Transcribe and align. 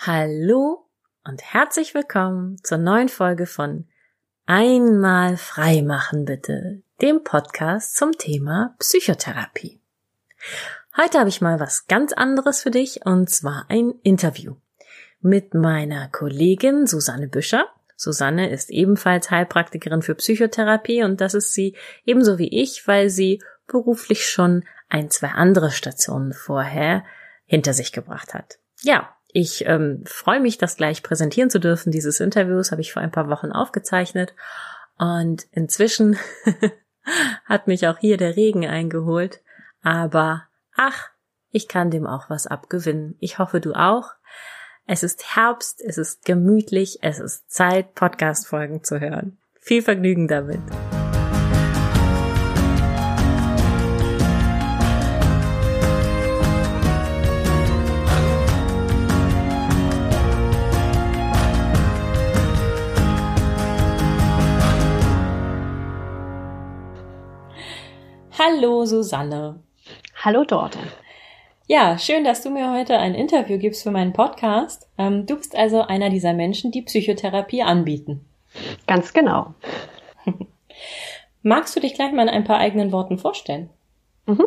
Hallo 0.00 0.86
und 1.24 1.42
herzlich 1.42 1.92
willkommen 1.92 2.56
zur 2.62 2.78
neuen 2.78 3.08
Folge 3.08 3.46
von 3.46 3.88
Einmal 4.46 5.36
frei 5.36 5.82
machen 5.82 6.24
bitte, 6.24 6.82
dem 7.02 7.24
Podcast 7.24 7.96
zum 7.96 8.12
Thema 8.12 8.76
Psychotherapie. 8.78 9.80
Heute 10.96 11.18
habe 11.18 11.28
ich 11.28 11.40
mal 11.40 11.58
was 11.58 11.88
ganz 11.88 12.12
anderes 12.12 12.62
für 12.62 12.70
dich 12.70 13.06
und 13.06 13.28
zwar 13.28 13.66
ein 13.70 13.92
Interview 14.04 14.54
mit 15.20 15.54
meiner 15.54 16.06
Kollegin 16.06 16.86
Susanne 16.86 17.26
Büscher. 17.26 17.66
Susanne 17.96 18.50
ist 18.50 18.70
ebenfalls 18.70 19.32
Heilpraktikerin 19.32 20.02
für 20.02 20.14
Psychotherapie 20.14 21.02
und 21.02 21.20
das 21.20 21.34
ist 21.34 21.54
sie 21.54 21.76
ebenso 22.04 22.38
wie 22.38 22.62
ich, 22.62 22.86
weil 22.86 23.10
sie 23.10 23.42
beruflich 23.66 24.28
schon 24.28 24.64
ein, 24.88 25.10
zwei 25.10 25.30
andere 25.30 25.72
Stationen 25.72 26.34
vorher 26.34 27.04
hinter 27.46 27.72
sich 27.72 27.90
gebracht 27.90 28.32
hat. 28.32 28.60
Ja, 28.80 29.12
ich 29.32 29.66
ähm, 29.66 30.02
freue 30.06 30.40
mich, 30.40 30.58
das 30.58 30.76
gleich 30.76 31.02
präsentieren 31.02 31.50
zu 31.50 31.60
dürfen. 31.60 31.92
Dieses 31.92 32.20
Interviews 32.20 32.70
habe 32.70 32.80
ich 32.80 32.92
vor 32.92 33.02
ein 33.02 33.10
paar 33.10 33.28
Wochen 33.28 33.52
aufgezeichnet 33.52 34.34
und 34.96 35.46
inzwischen 35.52 36.18
hat 37.44 37.66
mich 37.66 37.86
auch 37.86 37.98
hier 37.98 38.16
der 38.16 38.36
Regen 38.36 38.66
eingeholt. 38.66 39.42
Aber 39.82 40.44
ach, 40.74 41.10
ich 41.50 41.68
kann 41.68 41.90
dem 41.90 42.06
auch 42.06 42.30
was 42.30 42.46
abgewinnen. 42.46 43.16
Ich 43.20 43.38
hoffe, 43.38 43.60
du 43.60 43.74
auch. 43.74 44.12
Es 44.86 45.02
ist 45.02 45.36
Herbst, 45.36 45.82
es 45.82 45.98
ist 45.98 46.24
gemütlich, 46.24 47.00
es 47.02 47.18
ist 47.18 47.50
Zeit, 47.50 47.94
Podcast-Folgen 47.94 48.82
zu 48.84 49.00
hören. 49.00 49.36
Viel 49.60 49.82
Vergnügen 49.82 50.28
damit. 50.28 50.60
Hallo 68.50 68.86
Susanne. 68.86 69.60
Hallo 70.24 70.42
Dorte. 70.42 70.78
Ja, 71.66 71.98
schön, 71.98 72.24
dass 72.24 72.42
du 72.42 72.48
mir 72.48 72.72
heute 72.72 72.96
ein 72.96 73.14
Interview 73.14 73.58
gibst 73.58 73.82
für 73.82 73.90
meinen 73.90 74.14
Podcast. 74.14 74.88
Ähm, 74.96 75.26
du 75.26 75.36
bist 75.36 75.54
also 75.54 75.82
einer 75.82 76.08
dieser 76.08 76.32
Menschen, 76.32 76.70
die 76.70 76.80
Psychotherapie 76.80 77.62
anbieten. 77.62 78.24
Ganz 78.86 79.12
genau. 79.12 79.54
Magst 81.42 81.76
du 81.76 81.80
dich 81.80 81.92
gleich 81.92 82.12
mal 82.12 82.22
in 82.22 82.30
ein 82.30 82.44
paar 82.44 82.56
eigenen 82.56 82.90
Worten 82.90 83.18
vorstellen? 83.18 83.68
Mhm. 84.24 84.46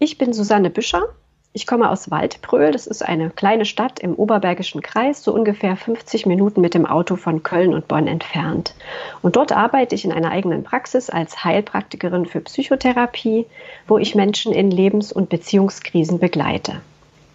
Ich 0.00 0.18
bin 0.18 0.32
Susanne 0.32 0.70
Büscher, 0.70 1.14
ich 1.54 1.66
komme 1.66 1.90
aus 1.90 2.10
Waldbröl, 2.10 2.72
das 2.72 2.86
ist 2.86 3.02
eine 3.02 3.28
kleine 3.28 3.66
Stadt 3.66 4.00
im 4.00 4.14
Oberbergischen 4.14 4.80
Kreis, 4.80 5.22
so 5.22 5.34
ungefähr 5.34 5.76
50 5.76 6.24
Minuten 6.24 6.62
mit 6.62 6.72
dem 6.72 6.86
Auto 6.86 7.16
von 7.16 7.42
Köln 7.42 7.74
und 7.74 7.88
Bonn 7.88 8.06
entfernt. 8.06 8.74
Und 9.20 9.36
dort 9.36 9.52
arbeite 9.52 9.94
ich 9.94 10.06
in 10.06 10.12
einer 10.12 10.30
eigenen 10.30 10.64
Praxis 10.64 11.10
als 11.10 11.44
Heilpraktikerin 11.44 12.24
für 12.24 12.40
Psychotherapie, 12.40 13.44
wo 13.86 13.98
ich 13.98 14.14
Menschen 14.14 14.52
in 14.52 14.70
Lebens- 14.70 15.12
und 15.12 15.28
Beziehungskrisen 15.28 16.18
begleite. 16.18 16.80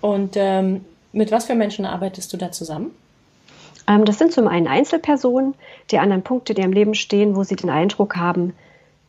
Und 0.02 0.36
ähm, 0.36 0.84
mit 1.12 1.32
was 1.32 1.46
für 1.46 1.56
Menschen 1.56 1.86
arbeitest 1.86 2.34
du 2.34 2.38
da 2.38 2.52
zusammen? 2.52 2.92
Ähm, 3.88 4.04
das 4.04 4.18
sind 4.18 4.34
zum 4.34 4.48
einen 4.48 4.68
Einzelpersonen, 4.68 5.54
die 5.92 6.00
an 6.00 6.12
einem 6.12 6.24
Punkt 6.24 6.50
in 6.50 6.58
ihrem 6.58 6.74
Leben 6.74 6.96
stehen, 6.96 7.36
wo 7.36 7.44
sie 7.44 7.56
den 7.56 7.70
Eindruck 7.70 8.16
haben, 8.16 8.54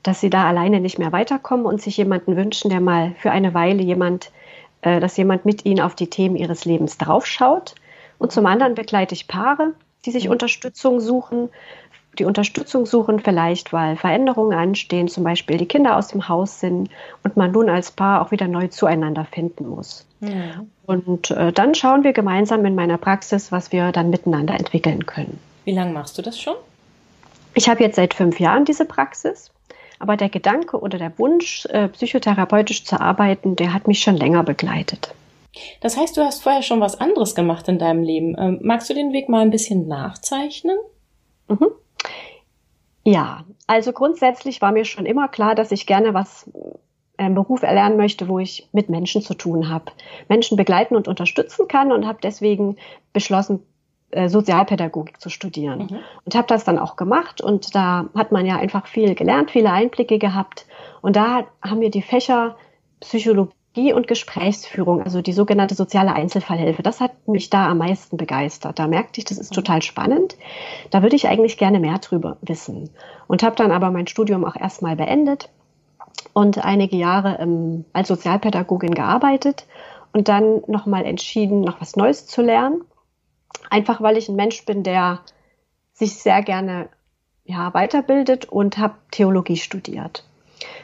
dass 0.03 0.21
sie 0.21 0.31
da 0.31 0.47
alleine 0.47 0.81
nicht 0.81 0.99
mehr 0.99 1.13
weiterkommen 1.13 1.65
und 1.65 1.81
sich 1.81 1.97
jemanden 1.97 2.37
wünschen, 2.37 2.69
der 2.69 2.81
mal 2.81 3.15
für 3.19 3.31
eine 3.31 3.55
Weile 3.55 3.83
jemand 3.83 4.31
äh, 4.83 5.01
dass 5.01 5.17
jemand 5.17 5.45
mit 5.45 5.65
ihnen 5.65 5.81
auf 5.81 5.95
die 5.95 6.09
Themen 6.09 6.37
ihres 6.37 6.65
Lebens 6.65 6.99
draufschaut. 6.99 7.75
Und 8.19 8.33
zum 8.33 8.47
anderen 8.47 8.75
begleite 8.75 9.15
ich 9.15 9.29
Paare, 9.29 9.75
die 10.05 10.11
sich 10.11 10.27
mhm. 10.27 10.33
Unterstützung 10.33 11.01
suchen, 11.01 11.49
die 12.19 12.25
Unterstützung 12.25 12.87
suchen, 12.87 13.21
vielleicht 13.21 13.73
weil 13.73 13.97
Veränderungen 13.97 14.57
anstehen, 14.57 15.09
zum 15.09 15.25
Beispiel 15.25 15.57
die 15.57 15.67
Kinder 15.67 15.97
aus 15.97 16.09
dem 16.09 16.29
Haus 16.29 16.61
sind 16.61 16.91
und 17.23 17.37
man 17.37 17.53
nun 17.53 17.69
als 17.69 17.91
Paar 17.91 18.23
auch 18.23 18.31
wieder 18.31 18.49
neu 18.49 18.69
zueinander 18.69 19.25
finden 19.25 19.69
muss. 19.69 20.05
Ja. 20.21 20.65
Und 20.87 21.31
äh, 21.31 21.53
dann 21.53 21.75
schauen 21.75 22.03
wir 22.03 22.13
gemeinsam 22.13 22.65
in 22.65 22.75
meiner 22.75 22.99
Praxis, 22.99 23.53
was 23.53 23.71
wir 23.73 23.93
dann 23.93 24.11
miteinander 24.11 24.55
entwickeln 24.55 25.07
können. 25.07 25.39
Wie 25.65 25.73
lange 25.73 25.93
machst 25.93 26.19
du 26.19 26.23
das 26.23 26.41
schon? 26.41 26.57
Ich 27.55 27.69
habe 27.69 27.83
jetzt 27.83 27.97
seit 27.97 28.15
fünf 28.15 28.41
Jahren 28.41 28.65
diese 28.65 28.85
Praxis 28.85 29.51
aber 29.99 30.17
der 30.17 30.29
Gedanke 30.29 30.79
oder 30.79 30.99
der 30.99 31.19
Wunsch, 31.19 31.67
äh, 31.67 31.89
psychotherapeutisch 31.89 32.85
zu 32.85 33.01
arbeiten, 33.01 33.57
der 33.57 33.73
hat 33.73 33.89
mich 33.89 34.01
schon 34.01 34.17
länger 34.17 34.45
begleitet. 34.45 35.15
Das 35.81 35.97
heißt, 35.97 36.17
du 36.17 36.23
hast 36.23 36.43
vorher 36.43 36.63
schon 36.63 36.81
was 36.81 37.01
anderes 37.01 37.35
gemacht 37.35 37.69
in 37.69 37.79
deinem 37.79 38.03
Leben. 38.03 38.37
Ähm, 38.39 38.61
magst 38.63 38.89
du 38.91 38.95
den 38.95 39.13
Weg 39.13 39.29
mal 39.29 39.41
ein 39.41 39.51
bisschen 39.51 39.89
nachzeichnen? 39.89 40.77
Mhm. 41.49 41.69
Ja, 43.05 43.45
also 43.67 43.93
grundsätzlich 43.93 44.61
war 44.61 44.73
mir 44.73 44.85
schon 44.85 45.07
immer 45.07 45.29
klar, 45.29 45.55
dass 45.55 45.73
ich 45.73 45.87
gerne 45.87 46.15
was 46.15 46.51
einen 47.17 47.33
äh, 47.33 47.35
Beruf 47.35 47.63
erlernen 47.63 47.97
möchte, 47.97 48.29
wo 48.29 48.39
ich 48.39 48.69
mit 48.73 48.89
Menschen 48.89 49.23
zu 49.23 49.35
tun 49.35 49.69
habe, 49.69 49.93
Menschen 50.29 50.57
begleiten 50.57 50.95
und 50.95 51.09
unterstützen 51.09 51.69
kann 51.69 51.91
und 51.91 52.07
habe 52.07 52.19
deswegen 52.23 52.77
beschlossen, 53.13 53.63
äh, 54.11 54.31
Sozialpädagogik 54.31 55.21
zu 55.21 55.29
studieren. 55.29 55.81
Mhm. 55.91 55.99
Und 56.25 56.35
habe 56.35 56.47
das 56.47 56.65
dann 56.65 56.79
auch 56.79 56.97
gemacht 56.97 57.43
und 57.43 57.75
da 57.75 58.07
hat 58.15 58.33
man 58.33 58.47
ja 58.47 58.57
einfach 58.57 58.87
viel 58.87 59.15
gelernt, 59.15 59.51
viele 59.51 59.71
Einblicke 59.71 60.19
gehabt. 60.19 60.67
Und 61.03 61.17
da 61.17 61.45
haben 61.63 61.81
wir 61.81 61.91
die 61.91 62.01
Fächer 62.01 62.57
Psychologie 63.01 63.93
und 63.93 64.09
Gesprächsführung, 64.09 65.03
also 65.03 65.21
die 65.21 65.35
sogenannte 65.35 65.75
soziale 65.75 66.15
Einzelfallhilfe. 66.15 66.83
Das 66.83 67.01
hat 67.01 67.29
mich 67.29 67.51
da 67.51 67.69
am 67.69 67.79
meisten 67.79 68.17
begeistert. 68.17 68.79
Da 68.79 68.87
merkte 68.87 69.21
ich, 69.21 69.27
das 69.27 69.37
ist 69.37 69.51
mhm. 69.51 69.57
total 69.57 69.83
spannend. 69.83 70.39
Da 70.91 71.03
würde 71.03 71.15
ich 71.15 71.29
eigentlich 71.29 71.59
gerne 71.59 71.79
mehr 71.79 71.99
drüber 71.99 72.39
wissen. 72.41 72.89
Und 73.27 73.43
habe 73.43 73.57
dann 73.57 73.73
aber 73.73 73.91
mein 73.91 74.07
Studium 74.07 74.47
auch 74.47 74.57
erstmal 74.57 74.97
beendet 74.97 75.51
und 76.33 76.65
einige 76.65 76.97
Jahre 76.97 77.39
ähm, 77.41 77.85
als 77.93 78.09
Sozialpädagogin 78.09 78.95
gearbeitet 78.95 79.67
und 80.15 80.29
dann 80.29 80.63
nochmal 80.67 81.05
entschieden, 81.05 81.61
noch 81.61 81.81
was 81.83 81.95
Neues 81.95 82.27
zu 82.27 82.41
lernen 82.41 82.81
Einfach 83.71 84.01
weil 84.01 84.17
ich 84.17 84.29
ein 84.29 84.37
Mensch 84.37 84.65
bin, 84.65 84.83
der 84.83 85.21
sich 85.93 86.17
sehr 86.17 86.43
gerne 86.43 86.89
ja, 87.45 87.73
weiterbildet 87.75 88.47
und 88.47 88.79
habe 88.79 88.95
Theologie 89.11 89.57
studiert, 89.57 90.25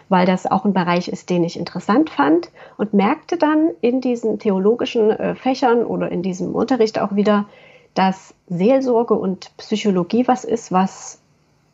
weil 0.08 0.26
das 0.26 0.46
auch 0.46 0.64
ein 0.64 0.72
Bereich 0.72 1.08
ist, 1.08 1.30
den 1.30 1.44
ich 1.44 1.58
interessant 1.58 2.10
fand 2.10 2.50
und 2.78 2.94
merkte 2.94 3.36
dann 3.36 3.70
in 3.80 4.00
diesen 4.00 4.38
theologischen 4.38 5.10
äh, 5.10 5.34
Fächern 5.34 5.84
oder 5.84 6.10
in 6.10 6.22
diesem 6.22 6.54
Unterricht 6.54 6.98
auch 6.98 7.14
wieder, 7.14 7.46
dass 7.94 8.34
Seelsorge 8.48 9.14
und 9.14 9.56
Psychologie 9.56 10.26
was 10.26 10.44
ist, 10.44 10.72
was 10.72 11.20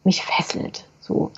mich 0.04 0.24
fesselt. 0.24 0.86
So. 1.00 1.30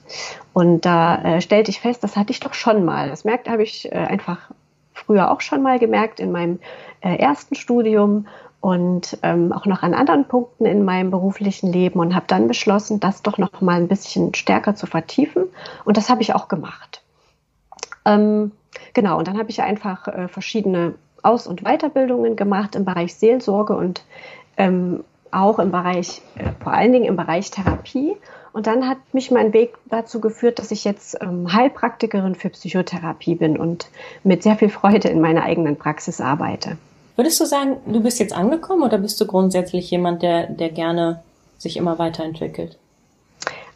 Und 0.52 0.84
da 0.84 1.22
äh, 1.22 1.40
stellte 1.40 1.70
ich 1.70 1.80
fest, 1.80 2.02
das 2.02 2.16
hatte 2.16 2.32
ich 2.32 2.40
doch 2.40 2.54
schon 2.54 2.84
mal. 2.84 3.08
Das 3.08 3.24
merkt, 3.24 3.48
habe 3.48 3.62
ich 3.62 3.90
äh, 3.90 3.96
einfach 3.96 4.50
früher 4.92 5.30
auch 5.30 5.40
schon 5.40 5.62
mal 5.62 5.78
gemerkt 5.78 6.20
in 6.20 6.32
meinem 6.32 6.58
äh, 7.00 7.16
ersten 7.16 7.54
Studium 7.54 8.26
und 8.62 9.18
ähm, 9.24 9.52
auch 9.52 9.66
noch 9.66 9.82
an 9.82 9.92
anderen 9.92 10.28
Punkten 10.28 10.66
in 10.66 10.84
meinem 10.84 11.10
beruflichen 11.10 11.72
Leben 11.72 11.98
und 11.98 12.14
habe 12.14 12.26
dann 12.28 12.46
beschlossen, 12.46 13.00
das 13.00 13.20
doch 13.20 13.36
noch 13.36 13.60
mal 13.60 13.74
ein 13.74 13.88
bisschen 13.88 14.34
stärker 14.34 14.76
zu 14.76 14.86
vertiefen. 14.86 15.46
Und 15.84 15.96
das 15.96 16.08
habe 16.08 16.22
ich 16.22 16.32
auch 16.32 16.46
gemacht. 16.46 17.02
Ähm, 18.04 18.52
genau, 18.94 19.18
und 19.18 19.26
dann 19.26 19.36
habe 19.36 19.50
ich 19.50 19.60
einfach 19.60 20.06
äh, 20.06 20.28
verschiedene 20.28 20.94
Aus- 21.24 21.48
und 21.48 21.64
Weiterbildungen 21.64 22.36
gemacht 22.36 22.76
im 22.76 22.84
Bereich 22.84 23.16
Seelsorge 23.16 23.74
und 23.74 24.04
ähm, 24.56 25.02
auch 25.32 25.58
im 25.58 25.72
Bereich, 25.72 26.22
äh, 26.36 26.52
vor 26.62 26.72
allen 26.72 26.92
Dingen 26.92 27.06
im 27.06 27.16
Bereich 27.16 27.50
Therapie. 27.50 28.14
Und 28.52 28.68
dann 28.68 28.88
hat 28.88 28.98
mich 29.12 29.32
mein 29.32 29.52
Weg 29.52 29.74
dazu 29.86 30.20
geführt, 30.20 30.60
dass 30.60 30.70
ich 30.70 30.84
jetzt 30.84 31.18
ähm, 31.20 31.52
Heilpraktikerin 31.52 32.36
für 32.36 32.50
Psychotherapie 32.50 33.34
bin 33.34 33.58
und 33.58 33.88
mit 34.22 34.44
sehr 34.44 34.54
viel 34.54 34.68
Freude 34.68 35.08
in 35.08 35.20
meiner 35.20 35.42
eigenen 35.42 35.74
Praxis 35.74 36.20
arbeite. 36.20 36.76
Würdest 37.16 37.40
du 37.40 37.44
sagen, 37.44 37.76
du 37.86 38.02
bist 38.02 38.18
jetzt 38.20 38.32
angekommen 38.32 38.82
oder 38.82 38.98
bist 38.98 39.20
du 39.20 39.26
grundsätzlich 39.26 39.90
jemand, 39.90 40.22
der, 40.22 40.47
der 40.47 40.70
gerne 40.70 41.22
sich 41.59 41.76
immer 41.76 41.98
weiterentwickelt? 41.98 42.78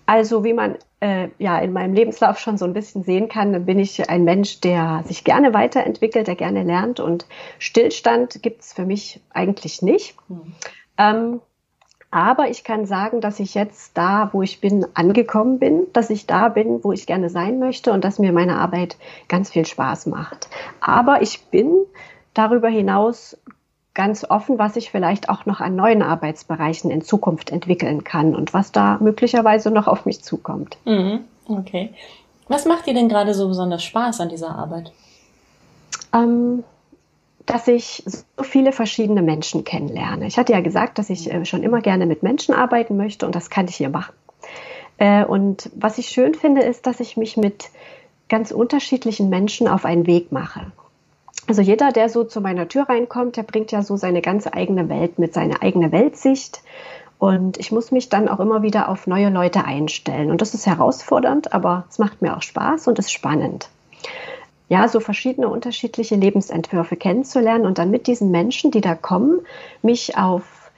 Also 0.07 0.45
wie 0.45 0.53
man 0.53 0.77
äh, 1.01 1.29
ja 1.39 1.59
in 1.59 1.73
meinem 1.73 1.93
Lebenslauf 1.93 2.39
schon 2.39 2.57
so 2.57 2.65
ein 2.65 2.73
bisschen 2.73 3.03
sehen 3.03 3.29
kann, 3.29 3.67
bin 3.67 3.79
ich 3.79 4.09
ein 4.09 4.25
Mensch, 4.25 4.61
der 4.61 5.03
sich 5.07 5.25
gerne 5.25 5.53
weiterentwickelt, 5.53 6.29
der 6.29 6.37
gerne 6.37 6.63
lernt 6.63 7.01
und 7.01 7.27
Stillstand 7.59 8.43
gibt 8.43 8.63
es 8.63 8.73
für 8.73 8.87
mich 8.87 9.21
eigentlich 9.31 9.83
nicht. 9.83 10.17
Hm. 10.29 10.55
Ähm, 10.97 11.41
aber 12.13 12.49
ich 12.49 12.63
kann 12.63 12.87
sagen, 12.87 13.21
dass 13.21 13.41
ich 13.41 13.55
jetzt 13.55 13.99
da, 13.99 14.31
wo 14.33 14.41
ich 14.41 14.61
bin, 14.61 14.87
angekommen 14.95 15.59
bin, 15.59 15.87
dass 15.93 16.09
ich 16.09 16.27
da 16.27 16.49
bin, 16.49 16.83
wo 16.85 16.93
ich 16.93 17.07
gerne 17.07 17.29
sein 17.29 17.59
möchte 17.59 17.93
und 17.93 18.05
dass 18.05 18.19
mir 18.19 18.33
meine 18.33 18.59
Arbeit 18.59 18.97
ganz 19.29 19.51
viel 19.51 19.67
Spaß 19.67 20.07
macht. 20.07 20.49
Aber 20.81 21.21
ich 21.21 21.47
bin 21.47 21.85
darüber 22.39 22.69
hinaus 22.69 23.37
ganz 23.95 24.25
offen, 24.29 24.59
was 24.59 24.77
ich 24.77 24.91
vielleicht 24.91 25.29
auch 25.31 25.47
noch 25.47 25.61
an 25.61 25.75
neuen 25.75 26.03
Arbeitsbereichen 26.03 26.91
in 26.91 27.03
Zukunft 27.03 27.51
entwickeln 27.51 28.05
kann 28.05 28.37
und 28.37 28.53
was 28.53 28.71
da 28.71 28.99
möglicherweise 29.01 29.71
noch 29.71 29.87
auf 29.87 30.05
mich 30.05 30.23
zukommt. 30.23 30.77
Mhm. 30.85 31.21
Okay. 31.49 31.95
Was 32.49 32.67
macht 32.67 32.87
dir 32.87 32.95
denn 32.95 33.09
gerade 33.09 33.35
so 33.35 33.49
besonders 33.49 33.83
Spaß 33.83 34.21
an 34.21 34.29
dieser 34.29 34.51
Arbeit? 34.51 34.93
Ähm, 36.13 36.63
dass 37.47 37.69
ich 37.69 38.03
so 38.05 38.43
viele 38.43 38.73
verschiedene 38.73 39.23
Menschen 39.23 39.65
kennenlerne. 39.65 40.27
Ich 40.27 40.37
hatte 40.37 40.53
ja 40.53 40.61
gesagt, 40.61 40.99
dass 40.99 41.11
ich 41.11 41.33
äh, 41.33 41.45
schon 41.45 41.63
immer 41.63 41.81
gerne 41.81 42.07
mit 42.07 42.23
Menschen 42.23 42.55
arbeiten 42.55 42.97
möchte 42.97 43.25
und 43.25 43.35
das 43.35 43.51
kann 43.51 43.67
ich 43.67 43.77
hier 43.77 43.89
machen. 43.89 44.15
Äh, 44.99 45.25
und 45.25 45.71
was 45.75 45.99
ich 45.99 46.09
schön 46.09 46.35
finde, 46.35 46.63
ist, 46.63 46.87
dass 46.87 47.01
ich 47.01 47.17
mich 47.17 47.37
mit 47.37 47.71
ganz 48.29 48.51
unterschiedlichen 48.51 49.29
Menschen 49.29 49.69
auf 49.69 49.85
einen 49.85 50.07
Weg 50.07 50.33
mache. 50.33 50.73
Also 51.47 51.63
jeder, 51.63 51.93
der 51.93 52.09
so 52.09 52.25
zu 52.25 52.41
meiner 52.41 52.69
Tür 52.69 52.89
reinkommt, 52.89 53.37
der 53.37 53.45
bringt 53.45 53.71
ja 53.73 53.83
so 53.83 53.97
seine 53.97 54.21
ganz 54.21 54.47
eigene 54.47 54.89
Welt 54.89 55.19
mit, 55.19 55.33
seine 55.35 55.63
eigene 55.63 55.93
Weltsicht. 55.93 56.63
Und 57.19 57.59
ich 57.59 57.73
muss 57.73 57.93
mich 57.93 58.09
dann 58.09 58.29
auch 58.29 58.41
immer 58.41 58.63
wieder 58.63 58.89
auf 58.89 59.07
neue 59.07 59.31
Leute 59.31 59.65
einstellen. 59.65 60.31
Und 60.31 60.43
das 60.43 60.55
ist 60.55 60.67
herausfordernd, 60.67 61.53
aber 61.53 61.85
es 61.89 61.99
macht 61.99 62.21
mir 62.21 62.37
auch 62.37 62.43
Spaß 62.43 62.89
und 62.89 62.99
ist 62.99 63.13
spannend. 63.13 63.69
Ja, 64.69 64.89
so 64.89 64.99
verschiedene 64.99 65.49
unterschiedliche 65.49 66.17
Lebensentwürfe 66.17 66.97
kennenzulernen 66.97 67.65
und 67.65 67.79
dann 67.79 67.91
mit 67.91 68.09
diesen 68.09 68.33
Menschen, 68.33 68.73
die 68.73 68.81
da 68.81 68.97
kommen, 68.97 69.41
mich 69.81 70.19
auf 70.19 70.71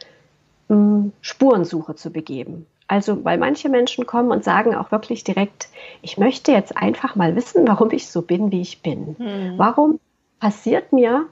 mh, 0.69 0.77
hm, 0.77 1.13
Spurensuche 1.23 1.95
zu 1.95 2.11
begeben. 2.11 2.67
Also, 2.87 3.25
weil 3.25 3.39
manche 3.39 3.69
Menschen 3.69 4.07
kommen 4.07 4.31
und 4.31 4.45
sagen 4.45 4.75
auch 4.75 4.91
wirklich 4.93 5.25
direkt, 5.25 5.69
ich 6.01 6.17
möchte 6.17 6.53
jetzt 6.53 6.77
einfach 6.77 7.17
mal 7.17 7.37
wissen, 7.37 7.67
warum 7.67 7.91
ich 7.91 8.09
so 8.09 8.23
bin, 8.23 8.51
wie 8.51 8.63
ich 8.63 8.83
bin. 8.83 9.17
Mhm. 9.19 9.55
Warum 9.57 10.01
passiert 10.41 10.93
mir 10.93 11.27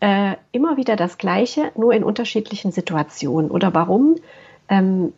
äh, 0.00 0.34
immer 0.52 0.76
wieder 0.76 0.96
das 0.96 1.18
Gleiche, 1.18 1.72
nur 1.76 1.92
in 1.92 2.04
unterschiedlichen 2.04 2.72
Situationen? 2.72 3.50
Oder 3.50 3.74
warum 3.74 4.16
ähm, 4.68 5.12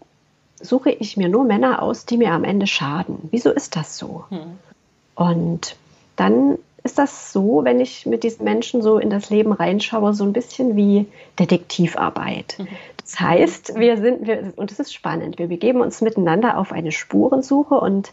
suche 0.61 0.91
ich 0.91 1.17
mir 1.17 1.29
nur 1.29 1.45
Männer 1.45 1.83
aus, 1.83 2.07
die 2.07 2.17
mir 2.17 2.33
am 2.33 2.45
Ende 2.45 2.67
schaden? 2.67 3.29
Wieso 3.31 3.51
ist 3.51 3.77
das 3.77 3.99
so? 3.99 4.25
Hm. 4.31 4.59
Und 5.15 5.77
dann 6.17 6.59
ist 6.83 6.99
das 6.99 7.33
so, 7.33 7.65
wenn 7.65 7.81
ich 7.81 8.07
mit 8.07 8.25
diesen 8.25 8.45
Menschen 8.45 8.83
so 8.83 8.99
in 8.99 9.11
das 9.11 9.31
Leben 9.31 9.53
reinschaue, 9.53 10.15
so 10.15 10.25
ein 10.25 10.33
bisschen 10.33 10.77
wie 10.77 11.07
Detektivarbeit. 11.39 12.57
Mhm. 12.59 12.69
Das 13.03 13.21
heißt, 13.21 13.75
wir 13.77 13.97
sind, 13.99 14.27
wir, 14.27 14.53
und 14.57 14.73
es 14.73 14.79
ist 14.79 14.95
spannend, 14.95 15.39
wir 15.39 15.49
begeben 15.49 15.81
uns 15.81 16.01
miteinander 16.01 16.57
auf 16.57 16.73
eine 16.73 16.93
Spurensuche 16.93 17.75
und 17.75 18.13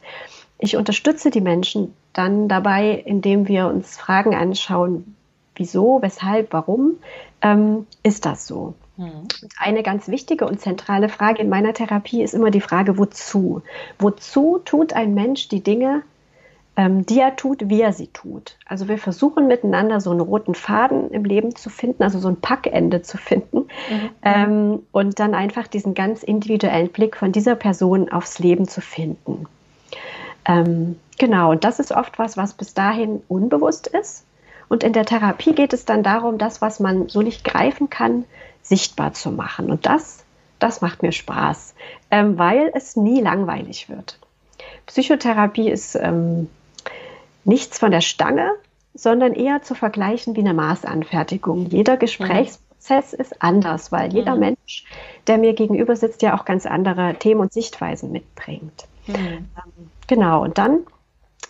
ich 0.59 0.75
unterstütze 0.75 1.29
die 1.29 1.41
Menschen 1.41 1.94
dann 2.13 2.47
dabei, 2.47 2.91
indem 3.06 3.47
wir 3.47 3.68
uns 3.68 3.95
Fragen 3.95 4.35
anschauen, 4.35 5.15
wieso, 5.57 6.01
weshalb, 6.01 6.54
warum 6.54 6.94
ähm, 7.42 7.88
ist 8.04 8.25
das 8.25 8.48
so? 8.48 8.74
Mhm. 8.98 9.27
Eine 9.57 9.83
ganz 9.83 10.07
wichtige 10.07 10.48
und 10.48 10.59
zentrale 10.59 11.09
Frage 11.09 11.42
in 11.42 11.50
meiner 11.50 11.74
Therapie 11.74 12.24
ist 12.24 12.33
immer 12.33 12.51
die 12.51 12.62
Frage, 12.62 12.98
wozu? 12.98 13.62
Wozu 14.00 14.59
tut 14.65 14.94
ein 14.94 15.13
Mensch 15.13 15.48
die 15.50 15.62
Dinge, 15.62 16.04
ähm, 16.75 17.06
die 17.06 17.19
er 17.19 17.36
tut, 17.36 17.69
wie 17.69 17.81
er 17.81 17.94
sie 17.94 18.07
tut? 18.07 18.57
Also 18.65 18.88
wir 18.88 18.98
versuchen 18.98 19.48
miteinander 19.48 20.00
so 20.00 20.12
einen 20.12 20.21
roten 20.21 20.56
Faden 20.56 21.12
im 21.12 21.25
Leben 21.25 21.56
zu 21.56 21.69
finden, 21.69 22.03
also 22.03 22.19
so 22.19 22.27
ein 22.27 22.39
Packende 22.39 23.01
zu 23.01 23.18
finden 23.18 23.57
mhm. 23.89 24.10
ähm, 24.21 24.80
und 24.92 25.19
dann 25.19 25.33
einfach 25.33 25.68
diesen 25.68 25.94
ganz 25.94 26.24
individuellen 26.24 26.89
Blick 26.89 27.18
von 27.18 27.31
dieser 27.31 27.56
Person 27.56 28.10
aufs 28.10 28.39
Leben 28.39 28.68
zu 28.68 28.81
finden. 28.81 29.45
Ähm, 30.45 30.98
genau, 31.18 31.51
und 31.51 31.63
das 31.63 31.80
ist 31.80 31.92
oft 31.92 32.19
was, 32.19 32.38
was 32.38 32.53
bis 32.53 32.74
dahin 32.74 33.21
unbewusst 33.27 33.88
ist. 33.88 34.26
Und 34.69 34.83
in 34.83 34.93
der 34.93 35.05
Therapie 35.05 35.53
geht 35.53 35.73
es 35.73 35.85
dann 35.85 36.03
darum, 36.03 36.37
das, 36.37 36.61
was 36.61 36.79
man 36.79 37.09
so 37.09 37.21
nicht 37.21 37.43
greifen 37.43 37.89
kann, 37.89 38.25
sichtbar 38.61 39.13
zu 39.13 39.31
machen. 39.31 39.71
Und 39.71 39.85
das, 39.85 40.25
das 40.59 40.81
macht 40.81 41.03
mir 41.03 41.11
Spaß, 41.11 41.73
ähm, 42.11 42.37
weil 42.37 42.71
es 42.73 42.95
nie 42.95 43.21
langweilig 43.21 43.89
wird. 43.89 44.19
Psychotherapie 44.87 45.69
ist 45.69 45.95
ähm, 45.95 46.49
nichts 47.43 47.79
von 47.79 47.91
der 47.91 48.01
Stange, 48.01 48.51
sondern 48.93 49.33
eher 49.33 49.61
zu 49.61 49.75
vergleichen 49.75 50.35
wie 50.35 50.41
eine 50.41 50.53
Maßanfertigung. 50.53 51.67
Jeder 51.67 51.97
Gesprächsprozess 51.97 53.13
mhm. 53.13 53.19
ist 53.19 53.41
anders, 53.41 53.91
weil 53.91 54.11
jeder 54.11 54.33
mhm. 54.33 54.39
Mensch, 54.39 54.85
der 55.27 55.37
mir 55.37 55.53
gegenüber 55.53 55.95
sitzt, 55.95 56.21
ja 56.21 56.37
auch 56.37 56.45
ganz 56.45 56.65
andere 56.65 57.15
Themen 57.15 57.41
und 57.41 57.53
Sichtweisen 57.53 58.11
mitbringt. 58.11 58.87
Mhm. 59.05 59.15
Ähm, 59.15 59.47
genau, 60.07 60.43
und 60.43 60.57
dann 60.57 60.79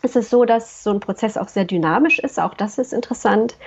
ist 0.03 0.15
es 0.15 0.29
so, 0.29 0.45
dass 0.45 0.83
so 0.83 0.91
ein 0.91 0.99
Prozess 0.99 1.37
auch 1.37 1.47
sehr 1.47 1.65
dynamisch 1.65 2.19
ist. 2.19 2.39
Auch 2.39 2.53
das 2.53 2.77
ist 2.77 2.93
interessant, 2.93 3.57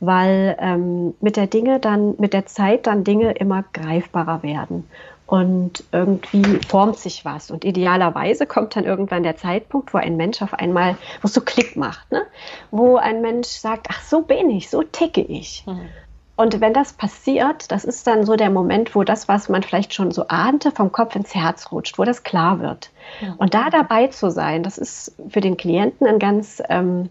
weil 0.00 0.56
ähm, 0.60 1.14
mit 1.20 1.36
der 1.36 1.46
Dinge 1.46 1.80
dann, 1.80 2.14
mit 2.18 2.32
der 2.32 2.46
Zeit 2.46 2.86
dann 2.86 3.04
Dinge 3.04 3.32
immer 3.32 3.64
greifbarer 3.72 4.42
werden. 4.42 4.88
Und 5.26 5.82
irgendwie 5.90 6.60
formt 6.68 6.98
sich 6.98 7.24
was. 7.24 7.50
Und 7.50 7.64
idealerweise 7.64 8.46
kommt 8.46 8.76
dann 8.76 8.84
irgendwann 8.84 9.24
der 9.24 9.36
Zeitpunkt, 9.36 9.92
wo 9.92 9.98
ein 9.98 10.16
Mensch 10.16 10.40
auf 10.40 10.54
einmal, 10.54 10.96
wo 11.20 11.26
es 11.26 11.34
so 11.34 11.40
Klick 11.40 11.76
macht, 11.76 12.12
ne? 12.12 12.22
wo 12.70 12.96
ein 12.96 13.22
Mensch 13.22 13.48
sagt, 13.48 13.88
ach, 13.90 14.00
so 14.02 14.22
bin 14.22 14.50
ich, 14.50 14.70
so 14.70 14.82
ticke 14.84 15.22
ich. 15.22 15.64
Mhm. 15.66 15.88
Und 16.36 16.60
wenn 16.60 16.74
das 16.74 16.92
passiert, 16.92 17.72
das 17.72 17.84
ist 17.84 18.06
dann 18.06 18.26
so 18.26 18.36
der 18.36 18.50
Moment, 18.50 18.94
wo 18.94 19.04
das, 19.04 19.26
was 19.26 19.48
man 19.48 19.62
vielleicht 19.62 19.94
schon 19.94 20.10
so 20.10 20.28
ahnte, 20.28 20.70
vom 20.70 20.92
Kopf 20.92 21.16
ins 21.16 21.34
Herz 21.34 21.72
rutscht, 21.72 21.98
wo 21.98 22.04
das 22.04 22.24
klar 22.24 22.60
wird. 22.60 22.90
Ja. 23.22 23.34
Und 23.38 23.54
da 23.54 23.70
dabei 23.70 24.08
zu 24.08 24.30
sein, 24.30 24.62
das 24.62 24.76
ist 24.76 25.14
für 25.30 25.40
den 25.40 25.56
Klienten 25.56 26.06
ein 26.06 26.18
ganz 26.18 26.62
ähm, 26.68 27.08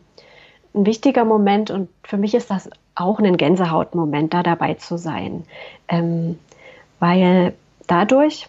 ein 0.76 0.86
wichtiger 0.86 1.26
Moment 1.26 1.72
und 1.72 1.90
für 2.04 2.18
mich 2.18 2.36
ist 2.36 2.52
das 2.52 2.70
auch 2.96 3.20
ein 3.20 3.38
Gänsehautmoment, 3.38 4.34
da 4.34 4.44
dabei 4.44 4.76
zu 4.76 4.98
sein. 4.98 5.46
Ähm, 5.88 6.38
weil 7.00 7.54
dadurch 7.88 8.48